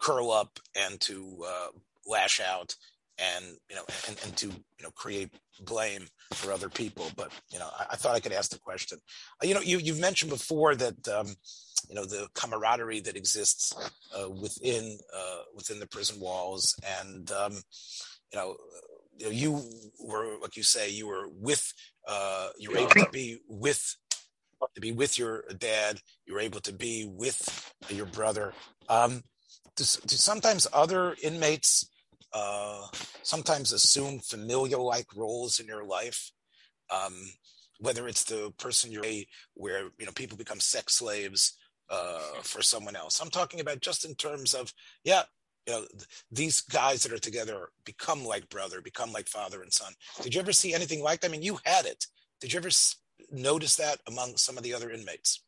[0.00, 1.66] curl up and to uh,
[2.06, 2.74] lash out.
[3.18, 7.10] And you know and, and to you know create blame for other people.
[7.16, 8.98] But you know i, I thought i could ask the question.
[9.42, 11.28] Uh, you know you, you've mentioned before that um,
[11.88, 13.74] you know the camaraderie that exists
[14.16, 17.52] uh, within uh, within the prison walls and um,
[18.32, 18.56] you know
[19.18, 19.62] you,
[20.00, 21.72] were like you say you were with
[22.08, 23.96] uh, you were able to be with
[24.74, 26.00] to be with your dad.
[26.26, 28.52] You were able to be with your brother.
[28.88, 29.22] Um,
[29.76, 31.88] do, do sometimes other inmates
[32.34, 32.86] uh,
[33.22, 36.30] sometimes assume familial like roles in your life.
[36.90, 37.14] Um,
[37.80, 39.04] whether it's the person you're
[39.54, 41.56] where you know people become sex slaves
[41.90, 43.20] uh, for someone else.
[43.20, 45.22] I'm talking about just in terms of yeah,
[45.66, 49.72] you know th- these guys that are together become like brother, become like father and
[49.72, 49.92] son.
[50.22, 51.28] Did you ever see anything like that?
[51.28, 52.06] I mean, you had it.
[52.40, 52.96] Did you ever s-
[53.30, 55.42] notice that among some of the other inmates?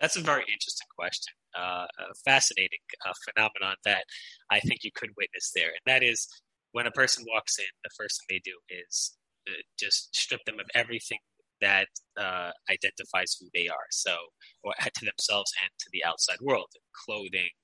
[0.00, 1.86] That's a very interesting question uh,
[2.24, 4.04] fascinating uh, phenomenon that
[4.50, 6.28] I think you could witness there, and that is
[6.72, 8.56] when a person walks in, the first thing they do
[8.88, 9.16] is
[9.48, 11.18] uh, just strip them of everything
[11.60, 11.86] that
[12.18, 13.86] uh, identifies who they are.
[13.90, 14.16] So,
[14.64, 16.68] or to themselves and to the outside world,
[17.06, 17.54] clothing.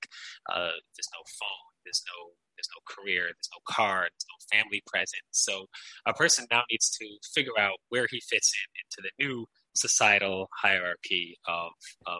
[0.49, 1.69] Uh, there's no phone.
[1.85, 5.23] There's no there's no career, there's no car, there's no family presence.
[5.31, 5.67] So
[6.05, 10.49] a person now needs to figure out where he fits in into the new societal
[10.61, 11.71] hierarchy of,
[12.05, 12.19] of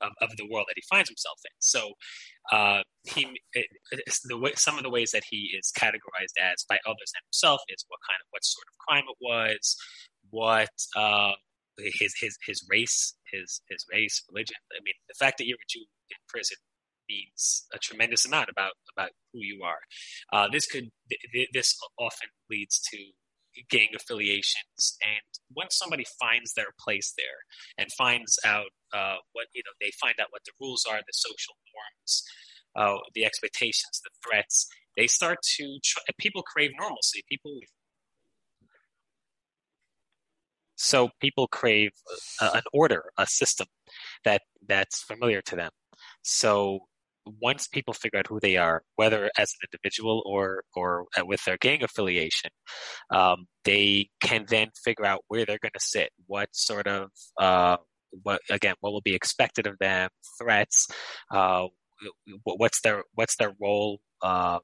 [0.00, 1.54] of, of, the world that he finds himself in.
[1.58, 1.92] So
[2.52, 3.26] uh, he
[4.24, 7.60] the way, some of the ways that he is categorized as by others and himself
[7.68, 9.76] is what kind of what sort of crime it was,
[10.30, 11.32] what uh,
[11.78, 14.56] his his his race, his his race, religion.
[14.72, 16.58] I mean, the fact that you're a Jew in prison
[17.08, 19.80] means a tremendous amount about about who you are.
[20.32, 20.90] Uh, this could
[21.32, 22.98] th- this often leads to
[23.70, 24.96] gang affiliations.
[25.02, 25.22] And
[25.54, 27.44] once somebody finds their place there
[27.78, 31.12] and finds out uh, what you know they find out what the rules are the
[31.12, 32.22] social norms
[32.76, 37.22] uh, the expectations the threats they start to try, people crave normalcy.
[37.28, 37.60] People
[40.78, 41.92] so people crave
[42.40, 43.66] uh, an order a system
[44.24, 45.70] that that's familiar to them.
[46.22, 46.80] So
[47.40, 51.56] once people figure out who they are, whether as an individual or or with their
[51.58, 52.50] gang affiliation,
[53.10, 57.10] um, they can then figure out where they're going to sit, what sort of
[57.40, 57.76] uh,
[58.22, 60.10] what again, what will be expected of them,
[60.40, 60.88] threats,
[61.30, 61.66] uh,
[62.44, 64.58] what's their what's their role uh,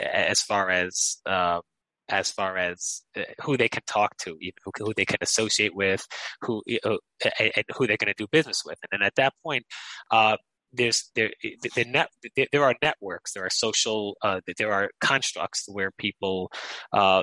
[0.00, 1.60] as far as uh,
[2.08, 4.38] as far as uh, who they can talk to,
[4.78, 6.06] who they can associate with,
[6.42, 6.96] who uh,
[7.40, 9.64] and who they're going to do business with, and then at that point,
[10.10, 10.36] uh,
[10.76, 12.08] there's there the, net
[12.52, 16.50] there are networks there are social uh, there are constructs where people
[16.92, 17.22] uh,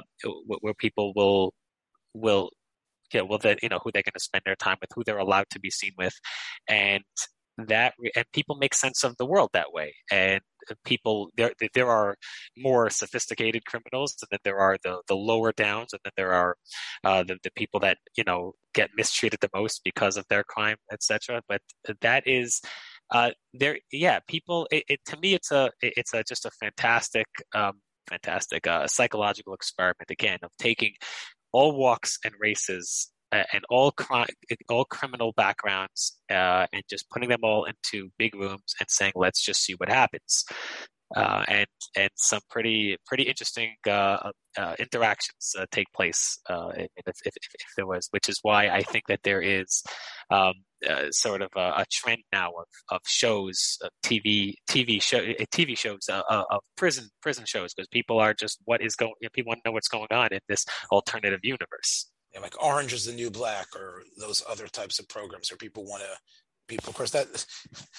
[0.61, 1.53] where people will
[2.13, 2.49] will
[3.13, 5.17] yeah well then you know who they're going to spend their time with who they're
[5.17, 6.13] allowed to be seen with
[6.67, 7.03] and
[7.57, 10.41] that and people make sense of the world that way and
[10.85, 12.15] people there there are
[12.57, 16.55] more sophisticated criminals and then there are the the lower downs and then there are
[17.03, 20.77] uh, the, the people that you know get mistreated the most because of their crime
[20.91, 21.61] etc but
[22.01, 22.61] that is
[23.11, 24.67] uh, there, yeah, people.
[24.71, 29.53] It, it, to me, it's a it's a just a fantastic, um, fantastic uh, psychological
[29.53, 30.93] experiment again of taking
[31.51, 34.27] all walks and races and all crime,
[34.69, 39.41] all criminal backgrounds, uh, and just putting them all into big rooms and saying, "Let's
[39.43, 40.45] just see what happens."
[41.15, 47.17] Uh, and and some pretty pretty interesting uh, uh, interactions uh, take place if, if,
[47.25, 47.35] if,
[47.75, 49.83] there was, which is why I think that there is
[50.29, 50.53] um,
[51.11, 55.19] sort of a, a, trend now of, of shows, of TV TV show
[55.53, 59.13] TV shows of prison prison shows because people are just what is going.
[59.33, 62.09] People want to know what's going on in this alternative universe.
[62.33, 65.83] Yeah, like Orange is the New Black, or those other types of programs where people
[65.83, 66.17] want to
[66.71, 66.89] people.
[66.89, 67.27] Of course, that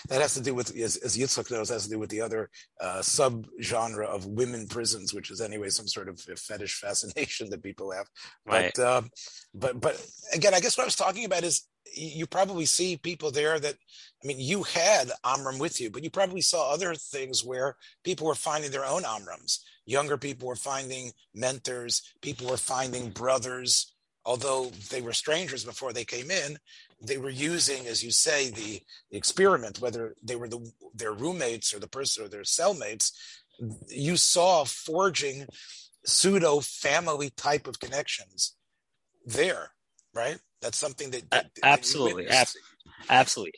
[0.08, 2.50] that has to do with, as, as Yitzhak knows, has to do with the other
[2.80, 7.62] uh, sub genre of women prisons, which is anyway some sort of fetish fascination that
[7.62, 8.06] people have.
[8.46, 8.72] Right.
[8.74, 9.10] But um,
[9.54, 13.30] but but again, I guess what I was talking about is you probably see people
[13.30, 13.74] there that
[14.22, 18.26] I mean, you had Amram with you, but you probably saw other things where people
[18.26, 19.58] were finding their own Amrams.
[19.84, 22.02] Younger people were finding mentors.
[22.22, 23.92] People were finding brothers
[24.24, 26.58] although they were strangers before they came in,
[27.04, 31.74] they were using, as you say, the, the experiment, whether they were the, their roommates
[31.74, 33.12] or the person or their cellmates,
[33.88, 35.46] you saw forging
[36.04, 38.54] pseudo family type of connections
[39.26, 39.70] there,
[40.14, 40.38] right?
[40.60, 42.68] That's something that, that absolutely, that Absolutely.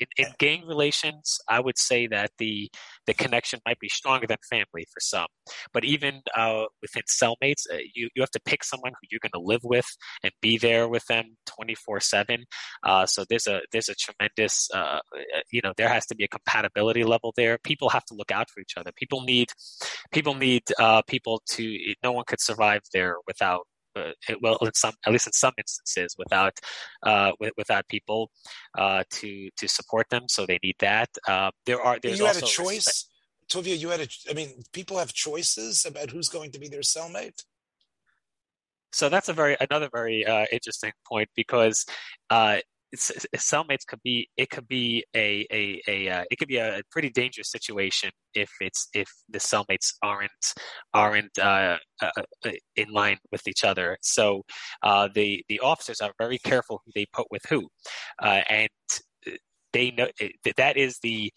[0.00, 2.70] In, in, gang relations, I would say that the
[3.06, 5.26] the connection might be stronger than family for some.
[5.72, 9.32] But even uh, within cellmates, uh, you you have to pick someone who you're going
[9.32, 9.87] to live with
[10.22, 12.44] and be there with them 24 uh, seven.
[13.06, 15.00] So there's a there's a tremendous uh,
[15.50, 17.58] you know there has to be a compatibility level there.
[17.58, 18.90] People have to look out for each other.
[18.96, 19.48] People need
[20.12, 21.78] people need uh, people to.
[22.02, 23.73] No one could survive there without uh,
[24.40, 26.59] well, in some, at least in some instances, without
[27.02, 28.30] uh, without people
[28.76, 30.22] uh, to to support them.
[30.28, 31.11] So they need that.
[31.26, 33.66] Uh, there are there's you had a choice, respect.
[33.66, 33.78] Tuvia.
[33.78, 34.09] You had a.
[34.30, 37.44] I mean, people have choices about who's going to be their cellmate.
[38.92, 41.85] So that's a very another very uh, interesting point because
[42.30, 42.59] uh,
[42.96, 47.11] cellmates could be it could be a a, a uh, it could be a pretty
[47.11, 50.30] dangerous situation if it's if the cellmates aren't
[50.92, 52.11] aren't uh, uh,
[52.44, 53.96] uh in line with each other.
[54.02, 54.42] So
[54.83, 57.68] uh, the the officers are very careful who they put with who,
[58.22, 58.68] uh, and
[59.72, 60.09] they know
[60.57, 61.33] that is the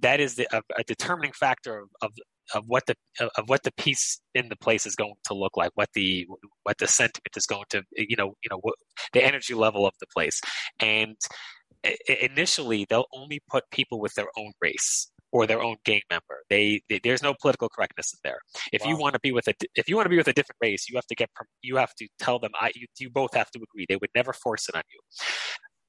[0.00, 2.10] that is the, a, a determining factor of, of
[2.54, 5.70] of what the of what the peace in the place is going to look like,
[5.74, 6.26] what the
[6.62, 8.74] what the sentiment is going to you know you know what,
[9.12, 10.40] the energy level of the place,
[10.80, 11.16] and
[12.20, 16.42] initially they'll only put people with their own race or their own gang member.
[16.50, 18.38] They, they there's no political correctness in there.
[18.72, 18.90] If wow.
[18.90, 20.86] you want to be with a if you want to be with a different race,
[20.88, 21.30] you have to get
[21.62, 23.86] you have to tell them I you, you both have to agree.
[23.88, 25.00] They would never force it on you.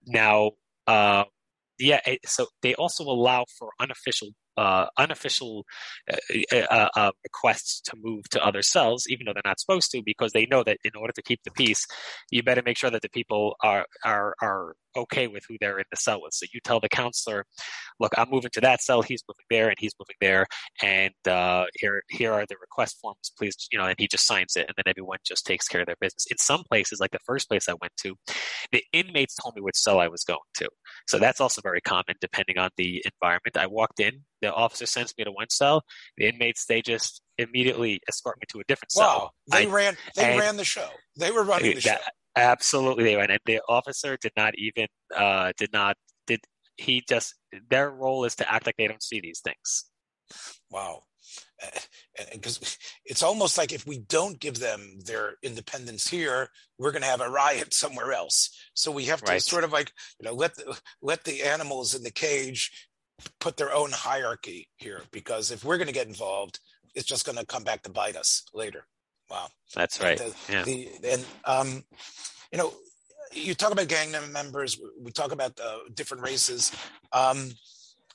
[0.05, 0.51] Now,
[0.87, 1.25] uh,
[1.79, 5.65] yeah, so they also allow for unofficial uh, unofficial
[6.11, 10.01] uh, uh, uh, requests to move to other cells, even though they're not supposed to,
[10.05, 11.85] because they know that in order to keep the peace,
[12.31, 15.85] you better make sure that the people are are are okay with who they're in
[15.91, 16.33] the cell with.
[16.33, 17.45] So you tell the counselor,
[17.99, 20.45] look, I'm moving to that cell, he's moving there, and he's moving there,
[20.81, 24.55] and uh, here here are the request forms, please, you know, and he just signs
[24.55, 26.25] it, and then everyone just takes care of their business.
[26.29, 28.15] In some places, like the first place I went to,
[28.71, 30.69] the inmates told me which cell I was going to.
[31.07, 33.57] So that's also very common depending on the environment.
[33.57, 35.83] I walked in, the officer sends me to one cell,
[36.17, 39.05] the inmates they just immediately escort me to a different cell.
[39.05, 40.89] Wow, they I, ran they ran the show.
[41.17, 42.11] They were running the that, show.
[42.35, 46.39] Absolutely, they went, and the officer did not even uh, did not did
[46.77, 47.35] he just
[47.69, 49.85] their role is to act like they don't see these things.
[50.71, 51.03] Wow,
[52.31, 57.07] because it's almost like if we don't give them their independence here, we're going to
[57.07, 58.49] have a riot somewhere else.
[58.73, 59.41] So we have to right.
[59.41, 62.89] sort of like you know let the, let the animals in the cage
[63.39, 66.59] put their own hierarchy here because if we're going to get involved,
[66.95, 68.87] it's just going to come back to bite us later.
[69.33, 69.47] Wow.
[69.73, 70.19] That's right.
[70.19, 70.63] The, yeah.
[70.63, 71.83] The, and, um,
[72.51, 72.71] you know,
[73.33, 76.71] you talk about gang members, we talk about uh, different races.
[77.11, 77.49] Um,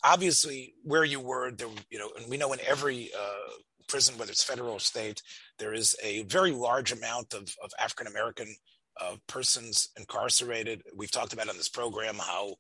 [0.05, 3.51] obviously, where you were, there, you know, and we know in every uh,
[3.89, 5.21] prison, whether it's federal or state,
[5.59, 8.55] there is a very large amount of, of African American
[9.01, 10.83] uh, persons incarcerated.
[10.95, 12.55] We've talked about on this program how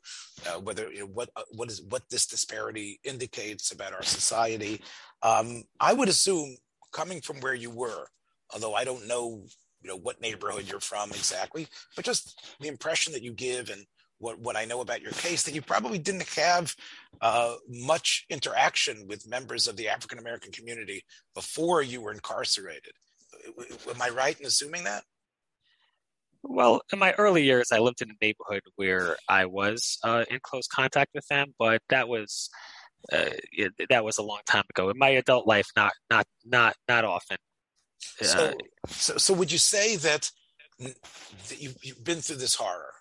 [0.48, 4.80] uh, whether you know, what uh, what is what this disparity indicates about our society.
[5.22, 6.56] Um, I would assume,
[6.92, 8.06] coming from where you were,
[8.52, 9.44] although I don't know,
[9.82, 13.84] you know, what neighborhood you're from exactly, but just the impression that you give and
[14.18, 16.74] what, what I know about your case, that you probably didn't have
[17.20, 22.92] uh, much interaction with members of the African American community before you were incarcerated.
[23.88, 25.04] Am I right in assuming that?
[26.42, 30.38] Well, in my early years, I lived in a neighborhood where I was uh, in
[30.42, 32.48] close contact with them, but that was
[33.12, 33.30] uh,
[33.88, 34.90] that was a long time ago.
[34.90, 37.38] In my adult life, not not not not often.
[37.98, 38.54] So,
[38.88, 40.30] so, so would you say that,
[40.78, 42.92] that you've, you've been through this horror,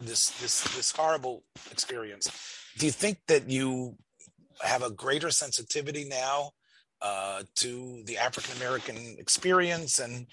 [0.00, 2.28] this this this horrible experience?
[2.78, 3.96] Do you think that you
[4.62, 6.50] have a greater sensitivity now
[7.00, 10.26] uh, to the African American experience, and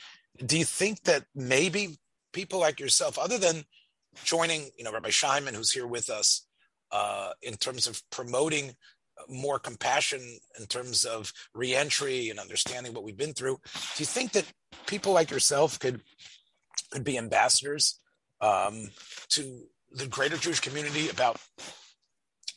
[0.45, 1.97] do you think that maybe
[2.33, 3.65] people like yourself, other than
[4.23, 6.47] joining, you know, Rabbi Scheinman, who's here with us,
[6.91, 8.75] uh, in terms of promoting
[9.29, 13.59] more compassion in terms of reentry and understanding what we've been through.
[13.73, 14.45] Do you think that
[14.87, 16.01] people like yourself could
[16.91, 17.99] could be ambassadors
[18.41, 18.89] um,
[19.29, 21.39] to the greater Jewish community about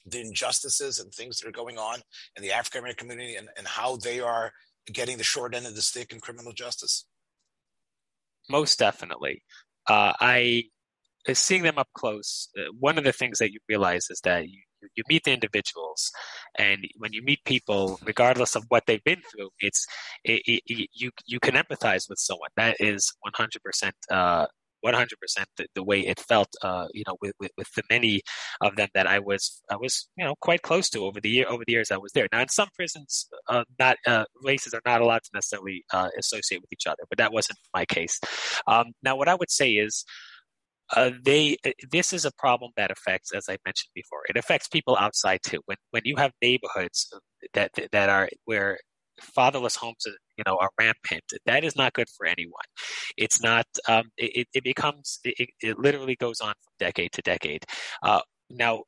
[0.06, 2.00] the injustices and things that are going on
[2.36, 4.52] in the African American community and, and how they are
[4.92, 7.06] getting the short end of the stick in criminal justice?
[8.50, 9.42] Most definitely.
[9.88, 10.64] Uh, I
[11.32, 12.50] seeing them up close.
[12.58, 14.60] Uh, one of the things that you realize is that you
[14.94, 16.10] you meet the individuals
[16.58, 19.86] and when you meet people regardless of what they've been through it's
[20.24, 24.46] it, it, you you can empathize with someone that is 100% uh,
[24.84, 25.08] 100%
[25.56, 28.20] the, the, way it felt, uh, you know, with, with, with, the many
[28.60, 31.46] of them that I was, I was, you know, quite close to over the year,
[31.48, 32.28] over the years I was there.
[32.30, 36.60] Now, in some prisons, uh, not uh, races are not allowed to necessarily uh, associate
[36.60, 38.20] with each other, but that wasn't my case.
[38.66, 40.04] Um, now, what I would say is,
[40.94, 41.56] uh, they
[41.90, 45.60] this is a problem that affects, as I mentioned before, it affects people outside too.
[45.66, 47.08] When when you have neighborhoods
[47.54, 48.78] that that are where
[49.20, 50.06] fatherless homes
[50.36, 52.64] you know are rampant that is not good for anyone
[53.16, 57.64] it's not um, it, it becomes it, it literally goes on from decade to decade
[58.02, 58.20] uh,
[58.50, 58.82] now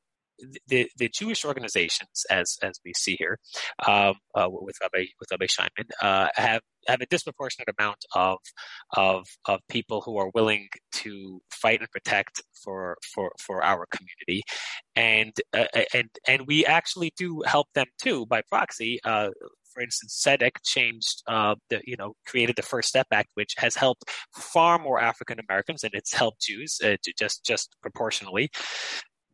[0.69, 3.39] the the Jewish organizations, as as we see here,
[3.87, 8.39] um, uh, with Rabbi with Rabbi Scheinman, uh, have have a disproportionate amount of
[8.97, 14.43] of of people who are willing to fight and protect for for for our community,
[14.95, 19.01] and uh, and and we actually do help them too by proxy.
[19.05, 19.31] Uh,
[19.77, 23.77] for instance, Tzedek changed, uh, the, you know, created the First Step Act, which has
[23.77, 28.51] helped far more African Americans, and it's helped Jews uh, just just proportionally.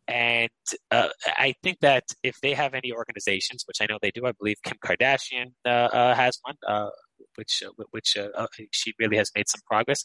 [0.08, 0.50] And
[0.90, 4.32] uh, I think that if they have any organizations, which I know they do, I
[4.32, 6.90] believe Kim Kardashian uh, uh, has one, uh,
[7.36, 10.02] which uh, which uh, she really has made some progress.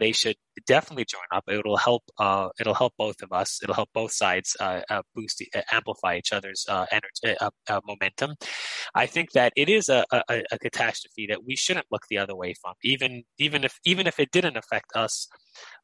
[0.00, 1.44] they should definitely join up.
[1.48, 2.02] It'll help.
[2.60, 3.60] it'll help both of us.
[3.62, 4.56] It'll help both sides
[5.14, 7.36] boost, amplify each other's energy,
[7.86, 8.34] momentum.
[8.94, 12.36] I think that it is a, a, a catastrophe that we shouldn't look the other
[12.36, 15.28] way from, even even if even if it didn't affect us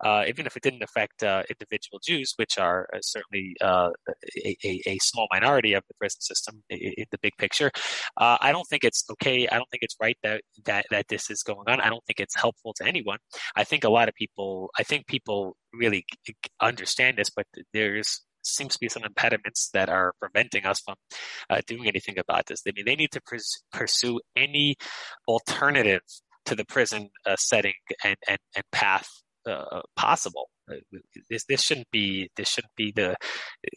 [0.05, 3.91] uh, even if it didn't affect uh, individual Jews, which are uh, certainly uh,
[4.45, 7.71] a, a, small minority of the prison system in, the big picture.
[8.17, 9.47] Uh, I don't think it's okay.
[9.49, 11.81] I don't think it's right that, that that this is going on.
[11.81, 13.19] I don't think it's helpful to anyone.
[13.57, 14.62] I think a lot of people.
[14.79, 16.05] I think people really
[16.61, 20.97] understand this, but there's seems to be some impediments that are preventing us from
[21.49, 22.63] uh, doing anything about this.
[22.67, 24.77] I mean, they need to pers- pursue any
[25.29, 26.03] alternative
[26.47, 29.09] to the prison uh, setting and, and, and path
[29.47, 30.49] uh, possible.
[30.71, 30.77] Uh,
[31.29, 33.17] this this shouldn't be this shouldn't be the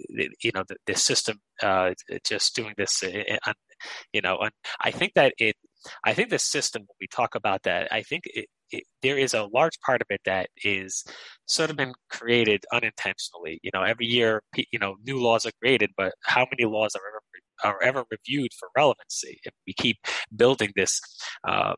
[0.10, 1.92] you know the, the system uh,
[2.24, 3.04] just doing this.
[3.04, 3.54] Uh,
[4.14, 5.56] you know, and I think that it.
[6.04, 6.84] I think the system.
[6.84, 10.08] When we talk about that, I think it, it, there is a large part of
[10.10, 11.04] it that is
[11.48, 13.60] sort of been created unintentionally.
[13.64, 17.02] You know, every year, you know, new laws are created, but how many laws are
[17.08, 17.22] ever
[17.64, 19.40] are ever reviewed for relevancy.
[19.44, 19.98] If we keep
[20.36, 21.00] building this
[21.48, 21.74] uh,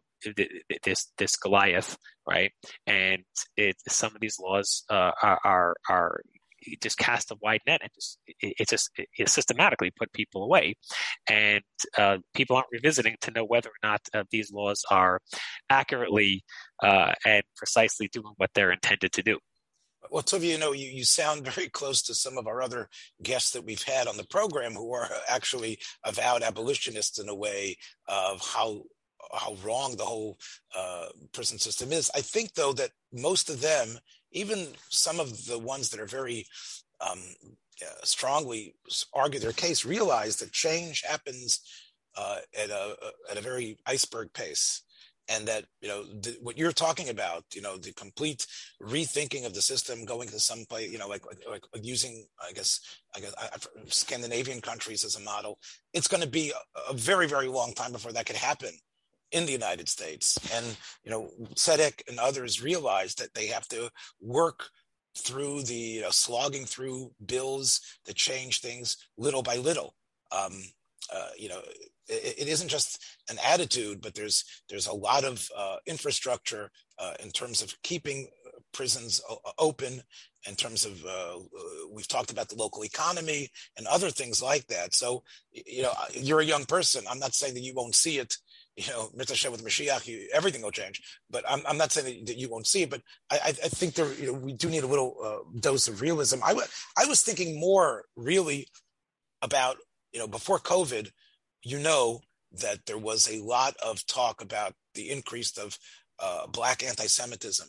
[0.84, 2.52] this this Goliath, right?
[2.86, 3.24] And
[3.56, 6.22] it, some of these laws uh, are, are, are
[6.82, 10.76] just cast a wide net and just it, it just it, systematically put people away,
[11.30, 11.62] and
[11.98, 15.20] uh, people aren't revisiting to know whether or not uh, these laws are
[15.70, 16.44] accurately
[16.84, 19.38] uh, and precisely doing what they're intended to do.
[20.10, 22.90] Well, Tuvia, you know, you, you sound very close to some of our other
[23.24, 27.78] guests that we've had on the program who are actually avowed abolitionists in a way
[28.08, 28.84] of how
[29.34, 30.38] how wrong the whole
[30.76, 32.10] uh, prison system is.
[32.16, 34.00] I think, though, that most of them,
[34.32, 36.46] even some of the ones that are very
[37.00, 37.20] um,
[37.82, 38.76] uh, strongly
[39.14, 41.62] argue their case, realize that change happens
[42.16, 42.96] uh, at a
[43.30, 44.82] at a very iceberg pace.
[45.30, 48.48] And that you know the, what you're talking about you know the complete
[48.82, 52.54] rethinking of the system going to some place you know like like, like using i
[52.54, 52.80] guess
[53.14, 53.34] i guess
[53.88, 55.60] scandinavian countries as a model
[55.94, 58.72] it's going to be a, a, very very long time before that could happen
[59.32, 60.38] in the united states.
[60.54, 60.66] And
[61.04, 63.90] you know tzedek and others realized that they have to
[64.22, 64.70] work
[65.18, 69.96] through the you know, slogging through bills that change things little by little.
[70.32, 70.54] Um,
[71.14, 71.62] uh, you know
[72.08, 76.70] it, it isn't just an attitude, but there's there's a lot of uh, infrastructure
[77.00, 78.28] uh, in terms of keeping
[78.74, 79.22] prisons
[79.58, 80.02] open
[80.48, 81.38] in terms of uh,
[81.92, 84.94] we've talked about the local economy and other things like that.
[84.94, 87.06] So you know you're a young person.
[87.10, 88.36] I'm not saying that you won't see it
[88.78, 92.38] you know Mitzvah with Mashiach you, everything will change but I'm, I'm not saying that,
[92.38, 93.02] you won't see it but
[93.32, 96.40] i, I think there you know we do need a little uh, dose of realism
[96.44, 96.68] I, w-
[96.98, 98.68] I was thinking more really
[99.42, 99.78] about
[100.14, 101.12] you know before covid
[101.64, 102.22] you know
[102.52, 105.78] that there was a lot of talk about the increase of
[106.20, 107.68] uh, black anti-Semitism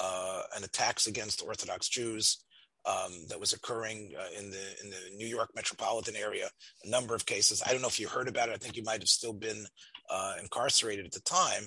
[0.00, 2.44] uh, and attacks against Orthodox Jews
[2.86, 6.48] um, that was occurring uh, in the in the New York metropolitan area.
[6.84, 7.62] A number of cases.
[7.66, 8.52] I don't know if you heard about it.
[8.54, 9.66] I think you might have still been
[10.10, 11.64] uh, incarcerated at the time.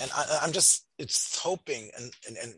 [0.00, 2.54] And I, am just it's hoping and and and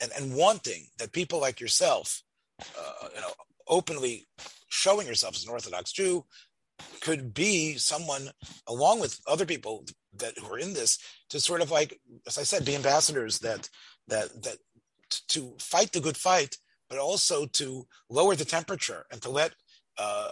[0.00, 2.22] and, and wanting that people like yourself,
[2.60, 3.32] uh, you know,
[3.66, 4.28] openly
[4.68, 6.24] showing yourself as an Orthodox Jew,
[7.00, 8.30] could be someone
[8.66, 9.84] along with other people
[10.16, 10.98] that who are in this
[11.30, 13.68] to sort of like as i said be ambassadors that
[14.06, 14.56] that that
[15.28, 16.56] to fight the good fight
[16.88, 19.52] but also to lower the temperature and to let
[19.98, 20.30] uh,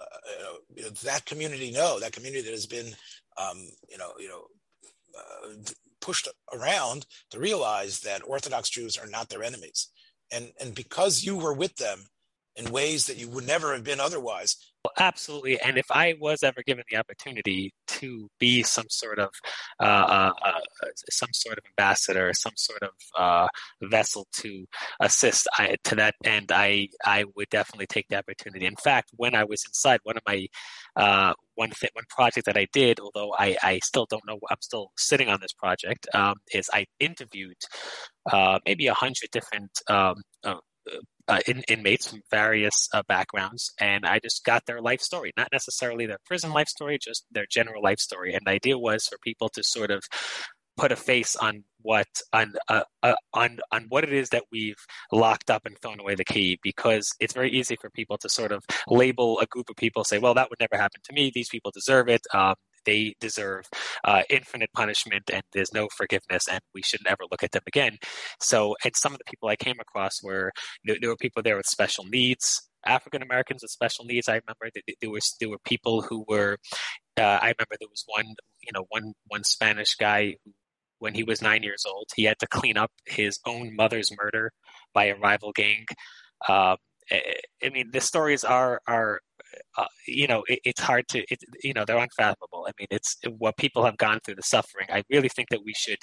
[0.76, 2.94] you know, that community know that community that has been
[3.38, 3.58] um,
[3.88, 4.42] you know you know
[5.18, 5.54] uh,
[6.00, 9.88] pushed around to realize that orthodox jews are not their enemies
[10.32, 12.06] and and because you were with them
[12.56, 14.56] in ways that you would never have been otherwise.
[14.98, 15.60] Absolutely.
[15.60, 19.30] And if I was ever given the opportunity to be some sort of
[19.80, 20.60] uh, uh, uh,
[21.10, 23.48] some sort of ambassador, some sort of uh,
[23.82, 24.66] vessel to
[25.00, 28.66] assist I, to that end, I I would definitely take the opportunity.
[28.66, 30.46] In fact, when I was inside, one of my
[30.96, 34.60] uh, one th- one project that I did, although I, I still don't know, I'm
[34.60, 37.56] still sitting on this project, um, is I interviewed
[38.30, 40.16] uh, maybe a hundred different um,
[41.28, 45.48] uh, in, inmates from various uh, backgrounds, and I just got their life story, not
[45.52, 48.34] necessarily their prison life story, just their general life story.
[48.34, 50.02] And the idea was for people to sort of
[50.76, 54.76] put a face on what on uh, uh, on on what it is that we've
[55.12, 58.52] locked up and thrown away the key because it's very easy for people to sort
[58.52, 61.30] of label a group of people say well that would never happen to me.
[61.34, 62.22] These people deserve it.
[62.34, 62.54] Um,
[62.86, 63.66] they deserve
[64.04, 67.98] uh, infinite punishment and there's no forgiveness and we should never look at them again.
[68.40, 70.52] So, and some of the people I came across were
[70.84, 72.62] there, there were people there with special needs.
[72.84, 74.28] African Americans with special needs.
[74.28, 74.70] I remember
[75.00, 76.58] there was there were people who were.
[77.18, 78.26] Uh, I remember there was one
[78.62, 80.52] you know one one Spanish guy who
[80.98, 82.06] when he was nine years old.
[82.14, 84.52] He had to clean up his own mother's murder
[84.94, 85.86] by a rival gang.
[86.48, 86.76] Uh,
[87.10, 89.20] I mean, the stories are are
[89.76, 92.66] uh, you know, it, it's hard to, it, you know, they're unfathomable.
[92.68, 94.88] I mean, it's what people have gone through the suffering.
[94.90, 95.98] I really think that we should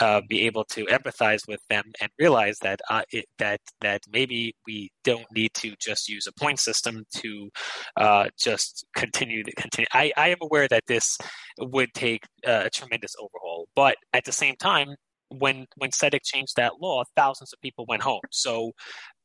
[0.00, 4.54] uh, be able to empathize with them and realize that uh, it, that that maybe
[4.66, 7.50] we don't need to just use a point system to
[7.96, 9.86] uh, just continue to continue.
[9.92, 11.18] I, I am aware that this
[11.58, 14.94] would take uh, a tremendous overhaul, but at the same time,
[15.30, 18.20] when when Tzedek changed that law, thousands of people went home.
[18.30, 18.72] So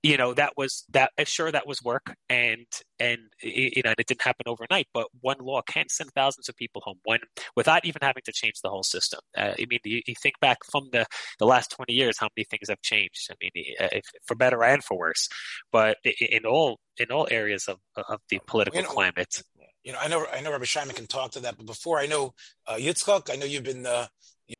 [0.05, 2.67] you know that was that sure that was work and
[2.99, 6.79] and you know it didn't happen overnight but one law can send thousands of people
[6.85, 7.21] home one
[7.55, 9.19] without even having to change the whole system.
[9.35, 11.05] Uh, i mean you, you, think back from the
[11.39, 13.31] the last 20 years how many things have changed?
[13.31, 15.27] I mean if, for better and for worse.
[15.71, 19.41] But in all in all areas of of the political you know, climate.
[19.83, 22.05] you know i know i know rabbi Scheinman can talk to that but before i
[22.05, 22.33] know
[22.67, 24.05] uh, yitzchak i know you've been uh,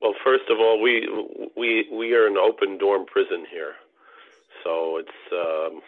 [0.01, 1.07] well first of all we
[1.66, 3.76] we we are an open dorm prison here
[4.66, 5.82] so it's um,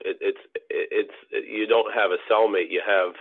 [0.00, 0.38] it, it's
[0.70, 2.70] it's it, you don't have a cellmate.
[2.70, 3.14] You have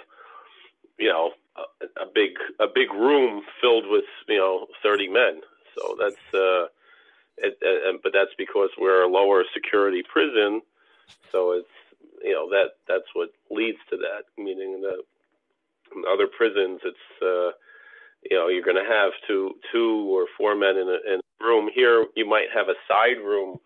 [1.00, 5.42] you know a, a big a big room filled with you know thirty men.
[5.76, 6.68] So that's uh,
[7.38, 10.62] it, uh, but that's because we're a lower security prison.
[11.32, 11.68] So it's
[12.24, 14.26] you know that that's what leads to that.
[14.38, 15.02] Meaning that
[15.96, 17.58] in other prisons, it's uh,
[18.30, 21.46] you know you're going to have two two or four men in a, in a
[21.46, 21.70] room.
[21.74, 23.60] Here you might have a side room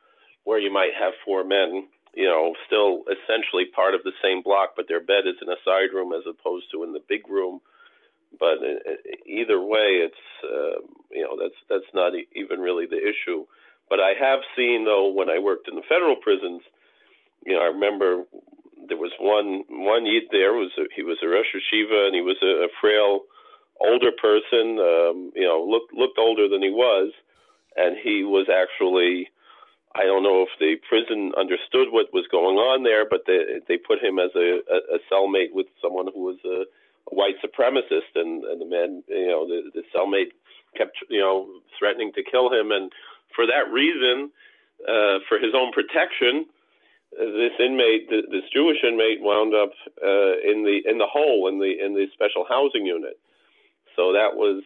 [0.44, 4.72] where you might have four men, you know, still essentially part of the same block,
[4.76, 7.60] but their bed is in a side room as opposed to in the big room.
[8.40, 8.94] But uh,
[9.26, 10.82] either way, it's uh,
[11.12, 13.46] you know that's that's not even really the issue.
[13.90, 16.62] But I have seen though when I worked in the federal prisons,
[17.46, 18.24] you know, I remember
[18.88, 22.22] there was one one yid there was a, he was a Rosh Yeshiva and he
[22.22, 23.22] was a, a frail
[23.82, 27.12] older person, um, you know, looked looked older than he was,
[27.76, 29.30] and he was actually
[29.96, 33.78] I don't know if the prison understood what was going on there, but they they
[33.78, 36.68] put him as a, a, a cellmate with someone who was a,
[37.12, 40.36] a white supremacist, and, and the man, you know, the, the cellmate
[40.76, 41.48] kept, you know,
[41.80, 42.92] threatening to kill him, and
[43.36, 44.32] for that reason,
[44.84, 46.46] uh, for his own protection,
[47.16, 49.72] this inmate, this Jewish inmate, wound up
[50.04, 53.18] uh, in the in the hole in the in the special housing unit.
[53.96, 54.64] So that was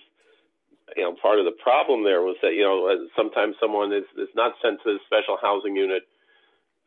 [0.95, 4.05] you know, part of the problem there was that you know uh, sometimes someone is
[4.17, 6.03] is not sent to the special housing unit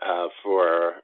[0.00, 1.02] uh, for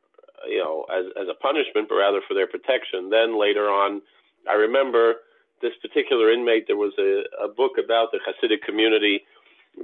[0.48, 3.10] you know as as a punishment, but rather for their protection.
[3.10, 4.02] Then later on,
[4.48, 5.22] I remember
[5.62, 6.66] this particular inmate.
[6.66, 9.22] There was a, a book about the Hasidic community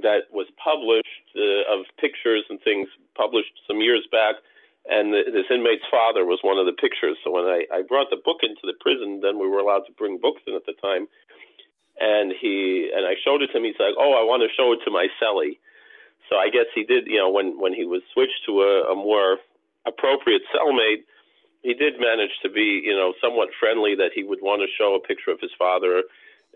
[0.01, 4.35] that was published uh, of pictures and things published some years back.
[4.85, 7.17] And the, this inmate's father was one of the pictures.
[7.23, 9.93] So when I, I brought the book into the prison, then we were allowed to
[9.97, 11.07] bring books in at the time
[11.99, 13.63] and he and I showed it to him.
[13.63, 15.57] He's like, "Oh, I want to show it to my cellie."
[16.29, 17.07] So I guess he did.
[17.07, 19.37] You know, when when he was switched to a, a more
[19.85, 21.05] appropriate cellmate,
[21.61, 23.95] he did manage to be, you know, somewhat friendly.
[23.95, 26.03] That he would want to show a picture of his father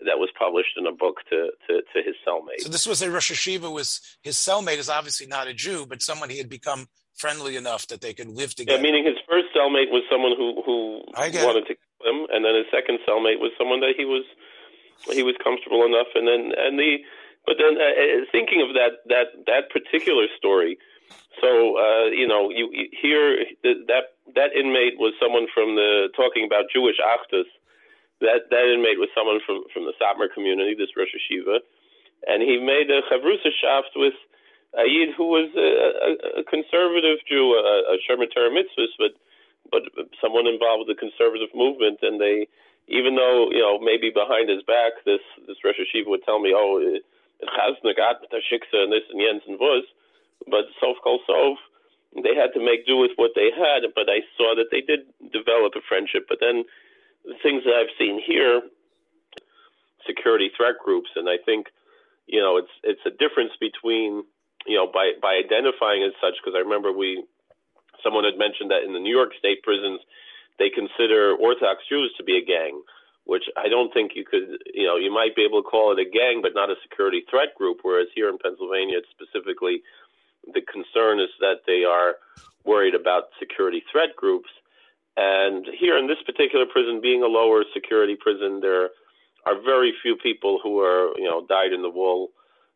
[0.06, 2.60] that was published in a book to to, to his cellmate.
[2.60, 3.72] So this was a Rosh Yeshiva.
[3.72, 7.88] Was his cellmate is obviously not a Jew, but someone he had become friendly enough
[7.88, 8.78] that they could live together.
[8.78, 11.68] Yeah, meaning his first cellmate was someone who who wanted it.
[11.68, 14.24] to kill him, and then his second cellmate was someone that he was
[15.12, 16.97] he was comfortable enough, and then and the
[17.45, 20.78] but then uh, uh, thinking of that that that particular story,
[21.41, 26.45] so uh, you know you, you hear that that inmate was someone from the talking
[26.45, 27.50] about Jewish Achdus.
[28.22, 31.64] That that inmate was someone from from the Satmar community, this Rosh Yeshiva,
[32.28, 34.14] and he made a chavrusa shaft with
[34.78, 35.70] a yid who was a,
[36.06, 39.16] a, a conservative Jew, a, a shomer mitzvahs, but
[39.72, 39.84] but
[40.22, 42.47] someone involved with the conservative movement, and they,
[42.90, 46.54] even though you know maybe behind his back, this this Rosh Yeshiva would tell me,
[46.58, 47.06] oh, it
[47.46, 49.86] has nagat and this and Jens and Vuz,
[50.50, 51.58] but Sof Kol Sof,
[52.18, 53.86] they had to make do with what they had.
[53.94, 56.26] But I saw that they did develop a friendship.
[56.28, 56.66] But then
[57.24, 58.62] the things that I've seen here,
[60.06, 61.68] security threat groups, and I think
[62.26, 64.26] you know it's it's a difference between
[64.66, 67.24] you know by by identifying as such because I remember we
[68.02, 70.02] someone had mentioned that in the New York State prisons
[70.60, 72.82] they consider Orthodox Jews to be a gang,
[73.24, 75.99] which I don't think you could, you know, you might be able to call it
[75.99, 77.80] a gang, but not a security threat group.
[77.82, 79.82] Whereas here in Pennsylvania, it's specifically
[80.53, 82.16] the concern is that they are
[82.66, 84.49] worried about security threat groups.
[85.18, 88.89] And here in this particular prison, being a lower security prison, there
[89.45, 92.30] are very few people who are, you know, dyed in the wool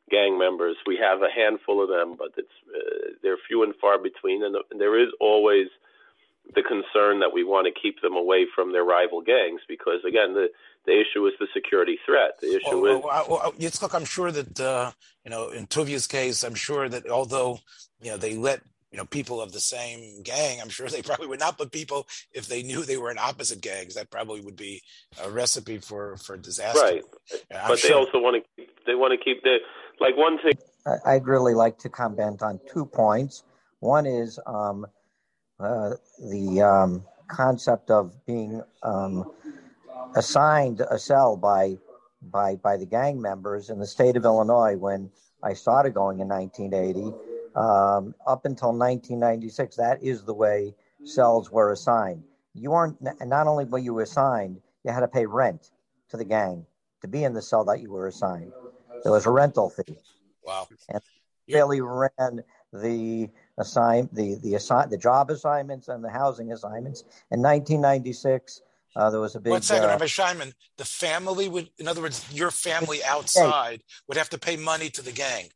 [0.10, 0.76] gang members.
[0.86, 4.56] We have a handful of them, but it's uh, they're few and far between, and,
[4.72, 5.68] and there is always
[6.56, 10.34] the concern that we want to keep them away from their rival gangs because again
[10.34, 10.48] the
[10.86, 12.32] the issue is the security threat.
[12.42, 14.92] The issue well, is well, well, Yitzchak, I'm sure that uh,
[15.24, 17.60] you know in Tuvia's case, I'm sure that although
[18.02, 21.28] you know they let you know people of the same gang, I'm sure they probably
[21.28, 23.96] would not put people if they knew they were in opposite gangs.
[23.96, 24.82] That probably would be
[25.24, 26.82] a recipe for for disaster.
[26.82, 27.04] Right,
[27.50, 27.90] but sure.
[27.90, 29.58] they also want to they want to keep the
[30.00, 30.54] like one thing.
[31.06, 33.44] I'd really like to comment on two points.
[33.80, 34.86] One is um,
[35.64, 39.32] uh, the um, concept of being um,
[40.16, 41.78] assigned a cell by
[42.22, 45.10] by by the gang members in the state of Illinois when
[45.42, 47.16] I started going in 1980
[47.56, 49.76] um, up until 1996.
[49.76, 52.24] That is the way cells were assigned.
[52.54, 55.72] You weren't not only were you assigned, you had to pay rent
[56.10, 56.66] to the gang
[57.02, 58.52] to be in the cell that you were assigned.
[59.04, 59.98] There was a rental fee.
[60.46, 60.68] Wow.
[60.90, 61.02] And
[61.48, 67.02] really ran the assign the the assign the job assignments and the housing assignments.
[67.32, 68.62] In 1996,
[68.96, 69.52] uh, there was a big.
[69.52, 70.54] One second, uh, Rabbi Scheinman.
[70.78, 75.02] The family would, in other words, your family outside would have to pay money to
[75.02, 75.50] the gang.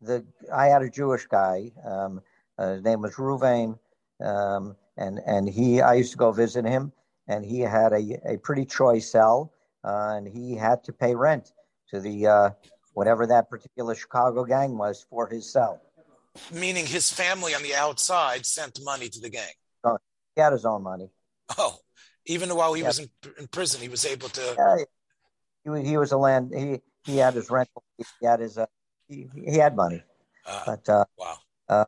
[0.00, 1.72] The I had a Jewish guy.
[1.84, 2.20] Um,
[2.58, 3.78] uh, his name was Ruvain,
[4.20, 6.92] um, and and he I used to go visit him,
[7.28, 9.52] and he had a, a pretty choice cell,
[9.84, 11.52] uh, and he had to pay rent
[11.90, 12.50] to the uh,
[12.94, 15.80] whatever that particular Chicago gang was for his cell.
[16.52, 19.52] Meaning his family on the outside sent money to the gang.
[19.84, 19.98] Oh,
[20.34, 21.10] he had his own money.
[21.58, 21.78] Oh,
[22.26, 24.54] even while he was in, in, prison, he was able to.
[24.56, 26.52] Yeah, he, he was a land.
[26.56, 27.82] He he had his rental.
[27.98, 28.56] He had his.
[28.56, 28.66] Uh,
[29.08, 30.02] he, he had money.
[30.46, 31.38] Uh, but uh, wow.
[31.68, 31.84] Uh,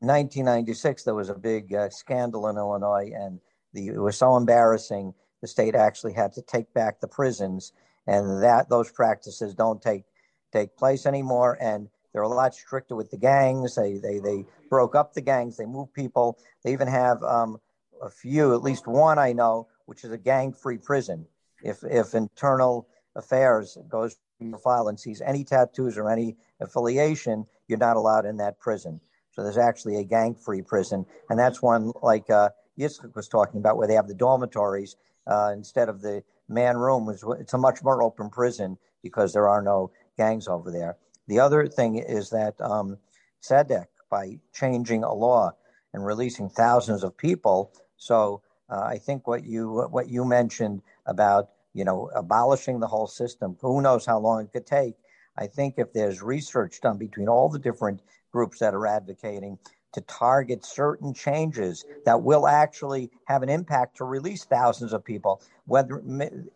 [0.00, 3.38] 1996, there was a big uh, scandal in Illinois, and
[3.72, 5.14] the, it was so embarrassing.
[5.42, 7.72] The state actually had to take back the prisons
[8.06, 10.04] and that those practices don't take
[10.52, 11.56] take place anymore.
[11.60, 13.74] And they're a lot stricter with the gangs.
[13.74, 15.56] They they they broke up the gangs.
[15.56, 16.38] They move people.
[16.64, 17.58] They even have um,
[18.02, 21.26] a few, at least one I know, which is a gang-free prison.
[21.62, 27.78] If if internal affairs goes your file and sees any tattoos or any affiliation, you're
[27.78, 29.00] not allowed in that prison.
[29.32, 33.76] So there's actually a gang-free prison, and that's one like uh, Yitzchak was talking about,
[33.76, 34.96] where they have the dormitories
[35.26, 37.08] uh, instead of the man room
[37.38, 40.96] it's a much more open prison because there are no gangs over there.
[41.30, 42.98] The other thing is that um,
[43.40, 45.52] Tzedek, by changing a law
[45.94, 51.50] and releasing thousands of people, so uh, I think what you what you mentioned about
[51.72, 54.96] you know abolishing the whole system, who knows how long it could take.
[55.38, 58.00] I think if there's research done between all the different
[58.32, 59.56] groups that are advocating,
[59.92, 65.42] to target certain changes that will actually have an impact to release thousands of people.
[65.66, 66.02] Whether,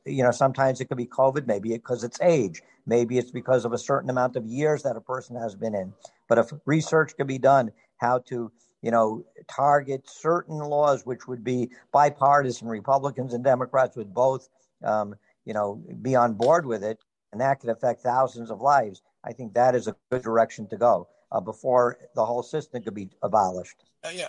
[0.05, 3.73] you know, sometimes it could be COVID, maybe because it's age, maybe it's because of
[3.73, 5.93] a certain amount of years that a person has been in.
[6.29, 8.51] But if research could be done, how to,
[8.83, 14.49] you know, target certain laws which would be bipartisan, Republicans and Democrats would both,
[14.85, 15.15] um,
[15.45, 16.99] you know, be on board with it,
[17.33, 19.03] and that could affect thousands of lives.
[19.25, 22.95] I think that is a good direction to go uh, before the whole system could
[22.95, 23.85] be abolished.
[24.05, 24.29] Uh, yeah,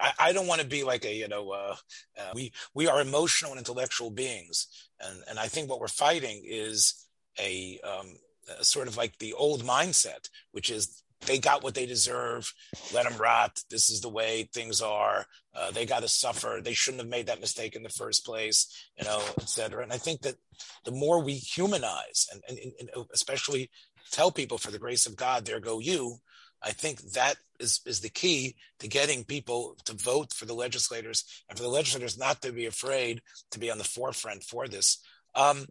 [0.00, 1.76] I, I, don't want to be like a you know uh,
[2.18, 4.68] uh, we we are emotional and intellectual beings,
[5.00, 7.06] and and I think what we're fighting is
[7.40, 8.16] a, um,
[8.60, 12.52] a sort of like the old mindset, which is they got what they deserve.
[12.92, 13.62] Let them rot.
[13.70, 15.26] This is the way things are.
[15.54, 16.60] Uh, they got to suffer.
[16.62, 19.82] They shouldn't have made that mistake in the first place, you know, et cetera.
[19.82, 20.36] And I think that
[20.84, 23.70] the more we humanize and, and, and especially
[24.10, 26.18] tell people, for the grace of God, there go you,
[26.64, 31.24] I think that is, is the key to getting people to vote for the legislators
[31.48, 34.98] and for the legislators not to be afraid to be on the forefront for this.
[35.34, 35.66] Um,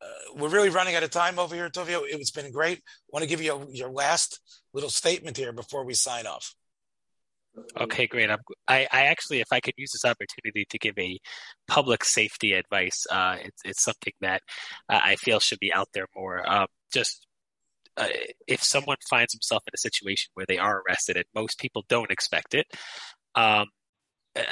[0.00, 2.00] uh, we're really running out of time over here, Tuvia.
[2.04, 2.78] It's been great.
[2.78, 4.40] I want to give you a, your last
[4.72, 6.54] little statement here before we sign off.
[7.80, 8.30] Okay, great.
[8.30, 8.38] I'm,
[8.68, 11.18] I, I actually, if I could use this opportunity to give a
[11.66, 14.42] public safety advice, uh, it's, it's something that
[14.90, 16.48] uh, I feel should be out there more.
[16.48, 17.25] Um, just
[17.96, 18.08] uh,
[18.46, 22.10] if someone finds himself in a situation where they are arrested, and most people don't
[22.10, 22.66] expect it,
[23.34, 23.66] um,
[24.34, 24.42] uh,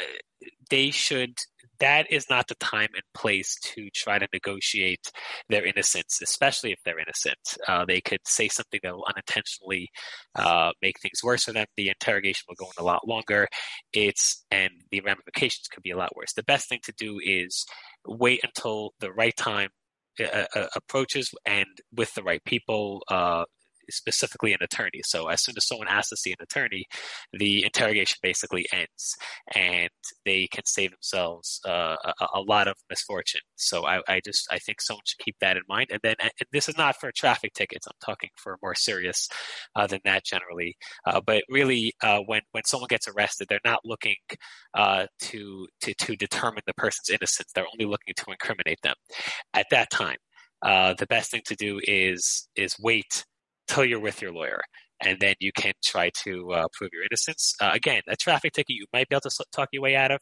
[0.70, 1.38] they should
[1.80, 5.11] that is not the time and place to try to negotiate
[5.49, 7.38] their innocence, especially if they're innocent.
[7.66, 9.90] Uh, they could say something that will unintentionally
[10.36, 11.66] uh, make things worse for them.
[11.76, 13.49] The interrogation will go on a lot longer.
[13.92, 16.32] It's and the ramifications could be a lot worse.
[16.34, 17.64] The best thing to do is
[18.07, 19.70] wait until the right time
[20.20, 23.44] uh, approaches and with the right people uh,
[23.91, 25.01] specifically an attorney.
[25.05, 26.87] So as soon as someone asks to see an attorney,
[27.32, 29.16] the interrogation basically ends,
[29.55, 29.91] and
[30.24, 33.41] they can save themselves uh, a, a, lot of misfortune.
[33.57, 35.89] So I, I, just I think someone should keep that in mind.
[35.91, 37.87] And then and this is not for traffic tickets.
[37.87, 39.28] I'm talking for more serious
[39.76, 40.76] uh, than that generally.
[41.07, 44.16] Uh, but really, uh, when when someone gets arrested, they're not looking
[44.74, 47.51] uh, to to to determine the person's innocence.
[47.55, 48.95] They're only looking to incriminate them.
[49.53, 50.16] At that time.
[50.62, 53.26] Uh, the best thing to do is is wait
[53.66, 54.60] till you're with your lawyer
[55.00, 57.54] and then you can try to uh, prove your innocence.
[57.60, 60.20] Uh, again, a traffic ticket you might be able to talk your way out of,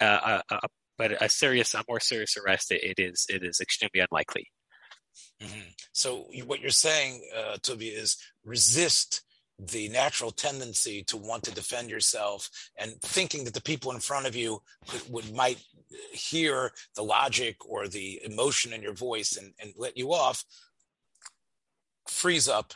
[0.00, 3.98] uh, uh, uh but a serious, a more serious arrest, it is it is extremely
[3.98, 4.46] unlikely.
[5.42, 5.70] Mm-hmm.
[5.92, 9.22] So what you're saying, uh, Tuvia, is resist
[9.58, 14.26] the natural tendency to want to defend yourself and thinking that the people in front
[14.26, 15.62] of you could, would might
[16.12, 20.44] hear the logic or the emotion in your voice and, and let you off
[22.08, 22.74] freeze up,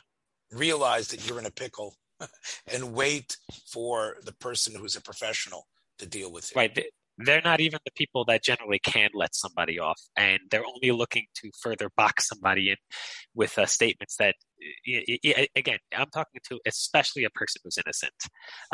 [0.53, 1.95] realize that you're in a pickle,
[2.73, 3.37] and wait
[3.71, 5.67] for the person who's a professional
[5.99, 6.57] to deal with it.
[6.57, 6.87] Right.
[7.21, 11.27] They're not even the people that generally can let somebody off, and they're only looking
[11.43, 12.77] to further box somebody in
[13.35, 14.37] with uh, statements that
[15.57, 18.13] again, I'm talking to especially a person who's innocent.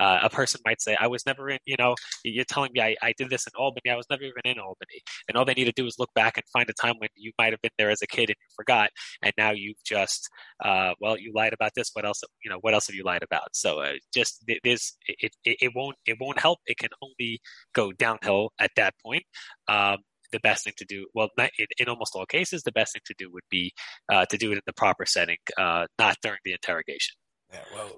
[0.01, 2.97] Uh, a person might say, I was never in, you know, you're telling me I,
[3.03, 3.91] I did this in Albany.
[3.91, 5.01] I was never even in Albany.
[5.29, 7.33] And all they need to do is look back and find a time when you
[7.39, 8.91] might have been there as a kid and you forgot.
[9.23, 10.29] And now you've just,
[10.65, 11.91] uh, well, you lied about this.
[11.93, 13.55] What else, you know, what else have you lied about?
[13.55, 16.61] So uh, just this, it, it, it won't, it won't help.
[16.67, 17.41] It can only
[17.75, 19.25] go downhill at that point.
[19.69, 19.99] Um,
[20.35, 23.15] the best thing to do, well, in, in, almost all cases, the best thing to
[23.17, 23.73] do would be
[24.13, 27.15] uh, to do it in the proper setting, uh, not during the interrogation.
[27.53, 27.91] Yeah, well,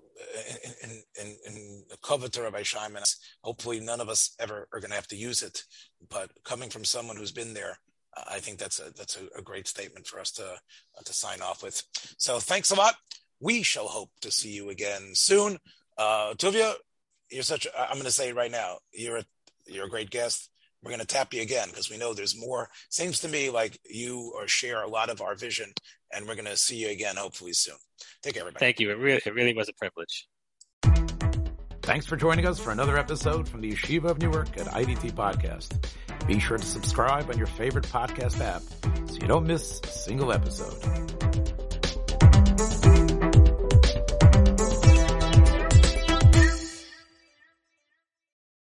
[0.84, 3.10] in, in, in the covet Rabbi Scheinman,
[3.42, 5.62] hopefully none of us ever are going to have to use it.
[6.10, 7.78] But coming from someone who's been there,
[8.28, 11.40] I think that's a that's a, a great statement for us to uh, to sign
[11.40, 11.82] off with.
[12.18, 12.94] So thanks a lot.
[13.40, 15.58] We shall hope to see you again soon.
[15.96, 16.74] Uh, Tuvia,
[17.30, 17.66] you're such.
[17.78, 19.24] I'm going to say right now, you're a
[19.66, 20.50] you're a great guest
[20.86, 22.68] we're going to tap you again because we know there's more.
[22.90, 25.72] Seems to me like you or share a lot of our vision,
[26.14, 27.74] and we're going to see you again hopefully soon.
[28.22, 28.64] Take care, everybody.
[28.64, 28.92] Thank you.
[28.92, 30.28] It really, it really was a privilege.
[31.82, 35.88] Thanks for joining us for another episode from the Yeshiva of Newark at IDT Podcast.
[36.28, 38.62] Be sure to subscribe on your favorite podcast app
[39.08, 41.65] so you don't miss a single episode.